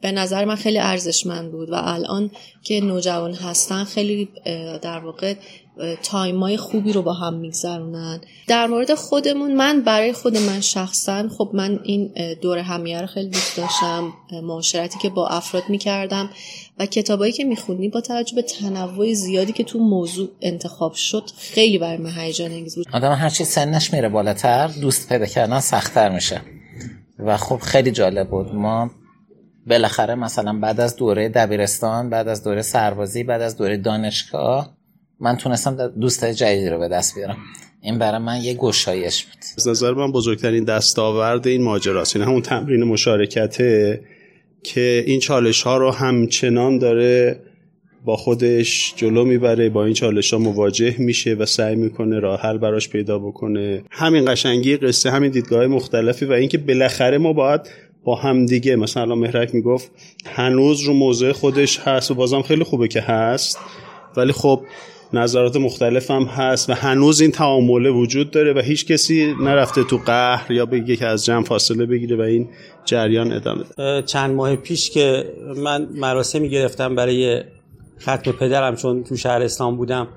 به 0.01 0.11
نظر 0.11 0.45
من 0.45 0.55
خیلی 0.55 0.79
ارزشمند 0.79 1.51
بود. 1.51 1.69
و 1.69 1.75
الان 1.75 2.31
که 2.63 2.81
نوجوان 2.81 3.33
هستن 3.33 3.83
خیلی 3.83 4.29
در 4.81 4.99
واقع 4.99 5.33
تایمای 6.03 6.57
خوبی 6.57 6.93
رو 6.93 7.01
با 7.01 7.13
هم 7.13 7.33
میگذرونن. 7.33 8.21
در 8.47 8.67
مورد 8.67 8.93
خودمون 8.93 9.55
من 9.55 9.81
برای 9.81 10.13
خود 10.13 10.37
من 10.37 10.61
شخصا 10.61 11.29
خب 11.37 11.49
من 11.53 11.79
این 11.83 12.13
دور 12.41 12.57
همیه 12.57 13.01
رو 13.01 13.07
خیلی 13.07 13.29
دوست 13.29 13.57
داشتم 13.57 14.13
معاشرتی 14.43 14.99
که 14.99 15.09
با 15.09 15.27
افراد 15.27 15.63
می‌کردم 15.69 16.29
و 16.79 16.85
کتابایی 16.85 17.31
که 17.31 17.43
می‌خونی 17.43 17.89
با 17.89 18.01
توجه 18.01 18.35
به 18.35 18.41
تنوع 18.41 19.13
زیادی 19.13 19.53
که 19.53 19.63
تو 19.63 19.79
موضوع 19.79 20.29
انتخاب 20.41 20.93
شد 20.93 21.23
خیلی 21.37 21.77
برای 21.77 21.97
من 21.97 22.11
هیجان 22.17 22.51
انگیز 22.51 22.75
بود. 22.75 22.85
آدم 22.93 23.11
هرچی 23.11 23.43
سنش 23.43 23.93
میره 23.93 24.09
بالاتر 24.09 24.67
دوست 24.67 25.09
پیدا 25.09 25.25
کردن 25.25 25.59
سختتر 25.59 26.09
میشه. 26.09 26.41
و 27.19 27.37
خب 27.37 27.57
خیلی 27.57 27.91
جالب 27.91 28.29
بود. 28.29 28.55
ما 28.55 28.91
بالاخره 29.67 30.15
مثلا 30.15 30.59
بعد 30.59 30.79
از 30.79 30.95
دوره 30.95 31.29
دبیرستان 31.29 32.09
بعد 32.09 32.27
از 32.27 32.43
دوره 32.43 32.61
سربازی 32.61 33.23
بعد 33.23 33.41
از 33.41 33.57
دوره 33.57 33.77
دانشگاه 33.77 34.76
من 35.19 35.37
تونستم 35.37 35.87
دوست 35.87 36.25
جدیدی 36.25 36.69
رو 36.69 36.79
به 36.79 36.87
دست 36.87 37.15
بیارم. 37.15 37.37
این 37.81 37.99
برای 37.99 38.21
من 38.21 38.37
یه 38.41 38.53
گشایش 38.53 39.23
بود. 39.23 39.37
از 39.57 39.67
نظر 39.67 39.93
من 39.93 40.11
بزرگترین 40.11 40.63
دستاورد 40.63 41.47
این 41.47 41.63
ماجراست. 41.63 42.15
این 42.15 42.25
همون 42.25 42.41
تمرین 42.41 42.83
مشارکته 42.83 44.01
که 44.63 45.03
این 45.07 45.19
چالش 45.19 45.61
ها 45.61 45.77
رو 45.77 45.91
همچنان 45.91 46.77
داره 46.77 47.39
با 48.05 48.15
خودش 48.15 48.93
جلو 48.95 49.25
می‌بره 49.25 49.69
با 49.69 49.85
این 49.85 49.93
چالش 49.93 50.33
ها 50.33 50.39
مواجه 50.39 50.95
میشه 50.97 51.33
و 51.33 51.45
سعی 51.45 51.75
می‌کنه 51.75 52.19
راه 52.19 52.41
حل 52.41 52.57
براش 52.57 52.89
پیدا 52.89 53.19
بکنه. 53.19 53.83
همین 53.91 54.31
قشنگی 54.31 54.77
قصه 54.77 55.11
همین 55.11 55.31
دیدگاه 55.31 55.67
مختلفی 55.67 56.25
و 56.25 56.31
اینکه 56.31 56.57
بالاخره 56.57 57.17
ما 57.17 57.33
باید 57.33 57.61
با 58.03 58.15
همدیگه 58.15 58.75
مثلا 58.75 59.03
الان 59.03 59.17
مهرک 59.17 59.55
می‌گفت 59.55 59.91
هنوز 60.25 60.81
رو 60.81 60.93
موضوع 60.93 61.31
خودش 61.31 61.79
هست 61.79 62.11
و 62.11 62.15
بازم 62.15 62.41
خیلی 62.41 62.63
خوبه 62.63 62.87
که 62.87 63.01
هست. 63.01 63.59
ولی 64.17 64.31
خب 64.31 64.61
نظرات 65.13 65.55
مختلف 65.55 66.11
هم 66.11 66.23
هست 66.23 66.69
و 66.69 66.73
هنوز 66.73 67.21
این 67.21 67.31
تعامله 67.31 67.89
وجود 67.89 68.31
داره 68.31 68.53
و 68.53 68.59
هیچ 68.59 68.85
کسی 68.85 69.35
نرفته 69.41 69.83
تو 69.83 69.97
قهر 69.97 70.51
یا 70.51 70.65
بگه 70.65 70.95
که 70.95 71.05
از 71.05 71.25
جمع 71.25 71.43
فاصله 71.43 71.85
بگیره 71.85 72.17
و 72.17 72.21
این 72.21 72.49
جریان 72.85 73.31
ادامه 73.31 73.63
ده. 73.77 74.01
چند 74.01 74.35
ماه 74.35 74.55
پیش 74.55 74.89
که 74.89 75.33
من 75.55 75.87
مراسمی 75.95 76.49
گرفتم 76.49 76.95
برای 76.95 77.43
ختم 78.01 78.31
پدرم 78.31 78.75
چون 78.75 79.03
تو 79.03 79.15
شهر 79.15 79.41
اسلام 79.41 79.77
بودم 79.77 80.07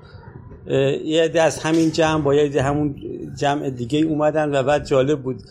یه 1.05 1.23
عده 1.23 1.41
از 1.41 1.59
همین 1.59 1.91
جمع 1.91 2.21
با 2.21 2.35
یه 2.35 2.63
همون 2.63 2.95
جمع 3.39 3.69
دیگه 3.69 3.99
اومدن 3.99 4.55
و 4.55 4.63
بعد 4.63 4.85
جالب 4.85 5.21
بود 5.21 5.41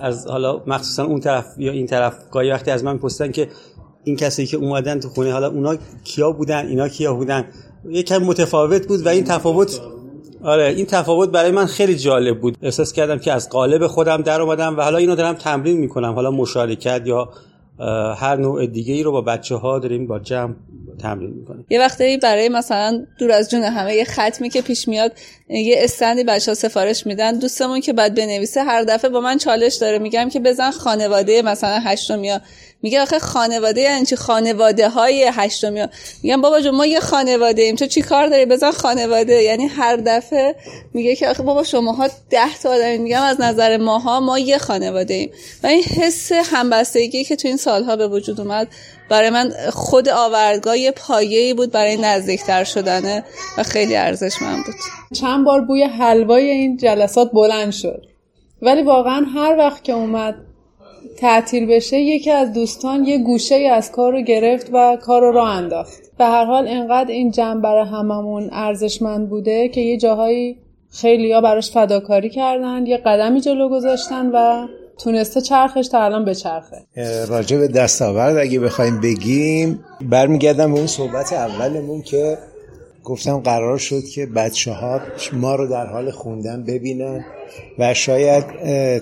از 0.00 0.26
حالا 0.26 0.62
مخصوصا 0.66 1.04
اون 1.04 1.20
طرف 1.20 1.46
یا 1.58 1.72
این 1.72 1.86
طرف 1.86 2.14
گاهی 2.30 2.50
وقتی 2.50 2.70
از 2.70 2.84
من 2.84 2.98
پرسیدن 2.98 3.32
که 3.32 3.48
این 4.04 4.16
کسی 4.16 4.46
که 4.46 4.56
اومدن 4.56 5.00
تو 5.00 5.08
خونه 5.08 5.32
حالا 5.32 5.48
اونا 5.48 5.76
کیا 6.04 6.32
بودن 6.32 6.66
اینا 6.66 6.88
کیا 6.88 7.14
بودن 7.14 7.44
یکم 7.90 8.18
متفاوت 8.18 8.86
بود 8.86 9.06
و 9.06 9.08
این 9.08 9.24
تفاوت 9.24 9.80
آره 10.42 10.64
این 10.64 10.86
تفاوت 10.86 11.28
برای 11.28 11.50
من 11.50 11.66
خیلی 11.66 11.96
جالب 11.96 12.40
بود. 12.40 12.56
احساس 12.62 12.92
کردم 12.92 13.18
که 13.18 13.32
از 13.32 13.48
قالب 13.48 13.86
خودم 13.86 14.22
در 14.22 14.40
اومدم 14.40 14.76
و 14.76 14.82
حالا 14.82 14.98
اینو 14.98 15.14
دارم 15.14 15.34
تمرین 15.34 15.76
می‌کنم. 15.76 16.12
حالا 16.12 16.30
مشارکت 16.30 17.02
یا 17.04 17.28
هر 18.16 18.36
نوع 18.36 18.66
دیگه 18.66 18.94
ای 18.94 19.02
رو 19.02 19.12
با 19.12 19.20
بچه 19.20 19.54
ها 19.54 19.78
داریم 19.78 20.06
با 20.06 20.18
جمع 20.18 20.54
تمرین 21.02 21.30
می‌کنیم. 21.30 21.66
یه 21.70 21.80
وقتی 21.80 22.16
برای 22.16 22.48
مثلا 22.48 23.06
دور 23.18 23.32
از 23.32 23.50
جون 23.50 23.62
همه 23.62 23.94
یه 23.94 24.04
ختمی 24.04 24.50
که 24.50 24.62
پیش 24.62 24.88
میاد 24.88 25.12
یه 25.48 25.76
استندی 25.78 26.24
بچه 26.24 26.50
ها 26.50 26.54
سفارش 26.54 27.06
میدن 27.06 27.38
دوستمون 27.38 27.80
که 27.80 27.92
بعد 27.92 28.14
بنویسه 28.14 28.62
هر 28.62 28.82
دفعه 28.82 29.10
با 29.10 29.20
من 29.20 29.38
چالش 29.38 29.74
داره. 29.74 29.98
میگم 29.98 30.28
که 30.28 30.40
بزن 30.40 30.70
خانواده 30.70 31.42
مثلا 31.42 31.78
هشتم 31.84 32.24
یا 32.24 32.40
میگه 32.82 33.00
آخه 33.00 33.18
خانواده 33.18 33.80
یعنی 33.80 34.06
چی؟ 34.06 34.16
خانواده 34.16 34.88
های 34.88 35.30
هشتمی 35.32 35.86
میگم 36.22 36.40
بابا 36.40 36.60
جون 36.60 36.74
ما 36.74 36.86
یه 36.86 37.00
خانواده 37.00 37.62
ایم. 37.62 37.76
تو 37.76 37.86
چی 37.86 38.02
کار 38.02 38.26
داری؟ 38.26 38.46
بزن 38.46 38.70
خانواده. 38.70 39.42
یعنی 39.42 39.66
هر 39.66 39.96
دفعه 39.96 40.54
میگه 40.94 41.16
که 41.16 41.28
آخه 41.28 41.42
بابا 41.42 41.62
شماها 41.62 42.08
ده 42.30 42.58
تا 42.62 42.70
آدم 42.70 42.96
میگم 43.00 43.22
از 43.22 43.40
نظر 43.40 43.76
ماها 43.76 44.20
ما 44.20 44.38
یه 44.38 44.58
خانواده 44.58 45.14
ایم. 45.14 45.30
و 45.62 45.66
این 45.66 45.82
حس 45.82 46.32
همبستگی 46.32 47.24
که 47.24 47.36
تو 47.36 47.48
این 47.48 47.56
سالها 47.56 47.96
به 47.96 48.08
وجود 48.08 48.40
اومد 48.40 48.68
برای 49.08 49.30
من 49.30 49.52
خود 49.72 50.08
آوردگاه 50.08 50.78
یه 50.78 50.90
پایه‌ای 50.90 51.54
بود 51.54 51.72
برای 51.72 51.96
نزدیکتر 51.96 52.64
شدنه 52.64 53.24
و 53.58 53.62
خیلی 53.62 53.96
ارزشمند 53.96 54.64
بود. 54.64 54.74
چند 55.20 55.44
بار 55.44 55.60
بوی 55.60 55.82
حلوای 55.82 56.50
این 56.50 56.76
جلسات 56.76 57.30
بلند 57.32 57.72
شد. 57.72 58.06
ولی 58.62 58.82
واقعا 58.82 59.26
هر 59.34 59.56
وقت 59.58 59.84
که 59.84 59.92
اومد 59.92 60.47
تعطیل 61.20 61.66
بشه 61.66 61.96
یکی 61.96 62.30
از 62.30 62.52
دوستان 62.52 63.04
یه 63.04 63.18
گوشه 63.18 63.54
از 63.54 63.92
کار 63.92 64.12
رو 64.12 64.20
گرفت 64.20 64.70
و 64.72 64.98
کار 65.02 65.20
رو 65.20 65.32
راه 65.32 65.48
انداخت. 65.48 66.00
به 66.18 66.24
هر 66.24 66.44
حال 66.44 66.68
اینقدر 66.68 67.10
این 67.10 67.30
جمع 67.30 67.60
برای 67.60 67.86
هممون 67.86 68.48
ارزشمند 68.52 69.28
بوده 69.28 69.68
که 69.68 69.80
یه 69.80 69.96
جاهایی 69.96 70.56
خیلی 70.90 71.32
ها 71.32 71.40
براش 71.40 71.70
فداکاری 71.70 72.30
کردن 72.30 72.86
یه 72.86 72.96
قدمی 72.96 73.40
جلو 73.40 73.68
گذاشتن 73.68 74.30
و 74.34 74.66
تونسته 74.98 75.40
چرخش 75.40 75.88
تا 75.88 76.02
الان 76.04 76.24
به 76.24 76.34
چرخه. 76.34 76.76
راجع 77.28 77.58
به 77.58 77.68
دستاورد 77.68 78.36
اگه 78.36 78.60
بخوایم 78.60 79.00
بگیم 79.00 79.84
برمیگردم 80.00 80.72
به 80.72 80.78
اون 80.78 80.86
صحبت 80.86 81.32
اولمون 81.32 82.02
که 82.02 82.38
گفتم 83.04 83.38
قرار 83.38 83.78
شد 83.78 84.04
که 84.04 84.26
بچه 84.26 84.72
ها 84.72 85.00
ما 85.32 85.54
رو 85.54 85.66
در 85.66 85.86
حال 85.86 86.10
خوندن 86.10 86.64
ببینن 86.64 87.24
و 87.78 87.94
شاید 87.94 88.44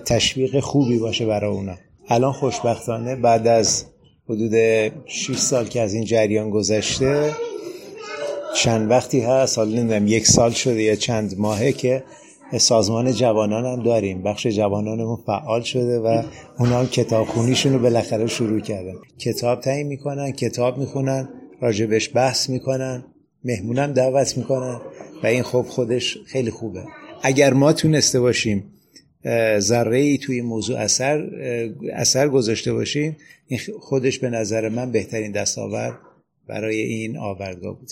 تشویق 0.05 0.61
خوبی 0.61 0.98
باشه 0.98 1.26
برای 1.26 1.50
اونا. 1.50 1.74
الان 2.09 2.33
خوشبختانه 2.33 3.16
بعد 3.16 3.47
از 3.47 3.85
حدود 4.29 4.53
6 5.07 5.37
سال 5.37 5.66
که 5.66 5.81
از 5.81 5.95
این 5.95 6.05
جریان 6.05 6.51
گذشته 6.51 7.33
چند 8.57 8.90
وقتی 8.90 9.21
هست 9.21 9.59
حالا 9.59 9.71
نمی‌دونم 9.71 10.07
یک 10.07 10.27
سال 10.27 10.51
شده 10.51 10.83
یا 10.83 10.95
چند 10.97 11.38
ماهه 11.38 11.73
که 11.73 12.05
سازمان 12.59 13.12
جوانان 13.12 13.66
هم 13.66 13.83
داریم. 13.83 14.23
بخش 14.23 14.47
جوانانمون 14.47 15.19
فعال 15.27 15.62
شده 15.62 15.99
و 15.99 16.23
اونا 16.59 16.79
هم 16.79 16.87
کتاب 16.87 17.27
خونیشون 17.27 17.73
رو 17.73 17.79
بالاخره 17.79 18.27
شروع 18.27 18.61
کردن. 18.61 18.95
کتاب 19.19 19.61
تعیین 19.61 19.87
می‌کنن 19.87 20.33
کتاب 20.33 20.79
می‌خونن 20.79 21.29
راجبش 21.61 22.11
بحث 22.14 22.51
می‌کنن 22.51 23.05
مهمونم 23.45 23.92
دعوت 23.92 24.38
می‌کنن 24.38 24.81
و 25.23 25.27
این 25.27 25.42
خب 25.42 25.62
خودش 25.69 26.19
خیلی 26.27 26.51
خوبه. 26.51 26.85
اگر 27.23 27.53
ما 27.53 27.73
تونسته 27.73 28.21
باشیم 28.21 28.73
ذره 29.59 29.99
ای 29.99 30.19
توی 30.19 30.41
موضوع 30.41 30.79
اثر 30.79 31.27
اثر 31.93 32.29
گذاشته 32.29 32.73
باشیم 32.73 33.17
این 33.47 33.61
خودش 33.81 34.19
به 34.19 34.31
نظر 34.31 34.69
من 34.69 34.93
بهترین 34.93 35.33
دستاورد 35.33 35.99
برای 36.49 36.77
این 36.77 37.19
آوردگاه 37.19 37.79
بود. 37.79 37.91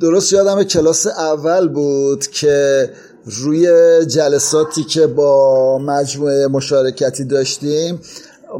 درست 0.00 0.32
یادم 0.32 0.62
کلاس 0.62 1.06
اول 1.06 1.68
بود 1.68 2.26
که 2.26 2.88
روی 3.24 3.66
جلساتی 4.06 4.84
که 4.84 5.06
با 5.06 5.78
مجموعه 5.78 6.46
مشارکتی 6.46 7.24
داشتیم 7.24 8.00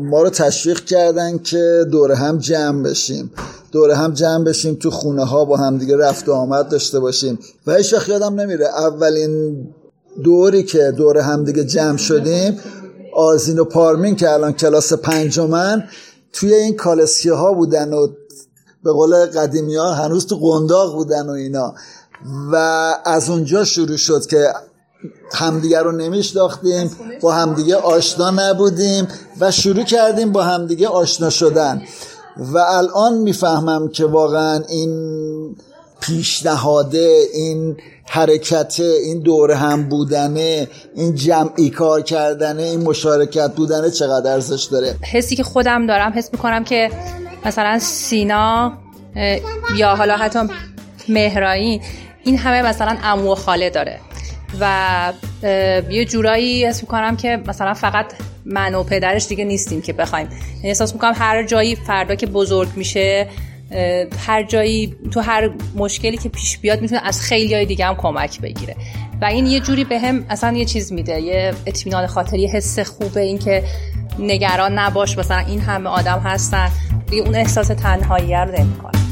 ما 0.01 0.23
رو 0.23 0.31
تشویق 0.31 0.85
کردن 0.85 1.39
که 1.39 1.85
دور 1.91 2.13
هم 2.13 2.39
جمع 2.39 2.83
بشیم. 2.83 3.31
دور 3.73 3.91
هم 3.91 4.13
جمع 4.13 4.45
بشیم 4.45 4.75
تو 4.75 4.91
خونه 4.91 5.25
ها 5.25 5.45
با 5.45 5.57
همدیگه 5.57 5.97
رفت 5.97 6.29
و 6.29 6.33
آمد 6.33 6.69
داشته 6.69 7.01
باشیم. 7.01 7.39
و 7.67 7.75
هیچ 7.75 7.95
یادم 8.09 8.41
نمیره 8.41 8.67
اولین 8.67 9.67
دوری 10.25 10.62
که 10.62 10.90
دور 10.96 11.18
همدیگه 11.18 11.64
جمع 11.64 11.96
شدیم 11.96 12.59
آزین 13.14 13.59
و 13.59 13.64
پارمین 13.64 14.16
که 14.16 14.31
الان 14.31 14.53
کلاس 14.53 14.92
پنجمن 14.92 15.85
توی 16.33 16.55
این 16.55 16.77
کالسکه 16.77 17.33
ها 17.33 17.53
بودن 17.53 17.92
و 17.92 18.09
به 18.85 18.92
قول 18.92 19.27
قدیمی 19.27 19.77
ها 19.77 19.92
هنوز 19.92 20.27
تو 20.27 20.37
قنداق 20.37 20.94
بودن 20.94 21.29
و 21.29 21.33
اینا. 21.33 21.75
و 22.53 22.57
از 23.05 23.31
اونجا 23.31 23.64
شروع 23.64 23.96
شد 23.96 24.27
که 24.27 24.53
همدیگه 25.33 25.83
رو 25.83 25.92
نمیشناختیم 25.92 26.90
با 27.20 27.33
همدیگه 27.33 27.77
آشنا 27.77 28.31
نبودیم 28.31 29.09
و 29.40 29.51
شروع 29.51 29.85
کردیم 29.85 30.33
با 30.33 30.42
همدیگه 30.42 30.88
آشنا 30.88 31.31
شدن. 31.31 31.83
و 32.37 32.59
الان 32.59 33.18
می‌فهمم 33.18 33.88
که 33.88 34.05
واقعا 34.05 34.62
این 34.68 35.57
پیشنهاده 36.03 37.23
این 37.35 37.77
حرکت 38.07 38.81
این 38.81 39.21
دور 39.21 39.51
هم 39.51 39.88
بودنه 39.88 40.69
این 40.97 41.15
جمعی 41.15 41.71
کار 41.71 42.03
کردنه 42.03 42.62
این 42.62 42.81
مشارکت 42.81 43.53
بودنه 43.57 43.91
چقدر 43.91 44.33
ارزش 44.33 44.69
داره؟ 44.73 44.95
حسی 45.12 45.37
که 45.37 45.43
خودم 45.43 45.87
دارم 45.87 46.12
حس 46.17 46.33
می‌کنم 46.33 46.65
که 46.65 46.91
مثلا 47.45 47.79
سینا 47.79 48.73
یا 49.77 49.97
حالا 49.97 50.17
حتی 50.17 50.38
مهرایی 51.09 51.81
این 52.25 52.38
همه 52.38 52.62
مثلا 52.62 52.97
امو 53.03 53.33
و 53.33 53.35
خاله 53.35 53.71
داره. 53.71 53.99
و 54.61 55.12
یه 55.91 56.05
جورایی 56.05 56.67
حس 56.67 56.83
می‌کنم 56.83 57.17
که 57.17 57.43
مثلا 57.47 57.75
فقط 57.75 58.07
من 58.45 58.75
و 58.75 58.83
پدرش 58.83 59.27
دیگه 59.27 59.45
نیستیم 59.45 59.83
که 59.83 59.93
بخوایم. 59.93 60.29
یعنی 60.57 60.69
احساس 60.69 60.93
می‌کنم 60.93 61.12
هر 61.17 61.47
جایی 61.47 61.77
فردا 61.77 62.15
که 62.15 62.27
بزرگ 62.27 62.69
میشه 62.77 63.29
هر 64.19 64.43
جایی 64.43 64.97
تو 65.11 65.21
هر 65.21 65.51
مشکلی 65.75 66.17
که 66.17 66.29
پیش 66.29 66.59
بیاد 66.59 66.81
می‌تونه 66.81 67.01
از 67.05 67.21
خیلی 67.21 67.55
های 67.55 67.67
دیگه 67.67 67.87
هم 67.87 67.95
کمک 67.95 68.41
بگیره. 68.41 68.77
و 69.21 69.25
این 69.25 69.47
یه 69.47 69.61
جوری 69.61 69.85
به 69.85 69.99
هم 69.99 70.25
اصلا 70.31 70.57
یه 70.57 70.65
چیز 70.65 70.93
میده 70.93 71.21
یه 71.21 71.55
اطمینان 71.67 72.07
خاطر 72.07 72.37
یه 72.37 72.49
حس 72.49 72.79
خوبه 72.79 73.21
این 73.21 73.39
که 73.39 73.63
نگران 74.19 74.79
نباش 74.79 75.19
مثلا 75.19 75.39
این 75.39 75.61
همه 75.61 75.91
آدم 75.91 76.19
هستن 76.19 76.71
دیگه 77.11 77.23
اون 77.23 77.35
احساس 77.35 77.67
تنهایی 77.67 78.35
رو 78.35 78.61
نمی‌کنه 78.61 79.12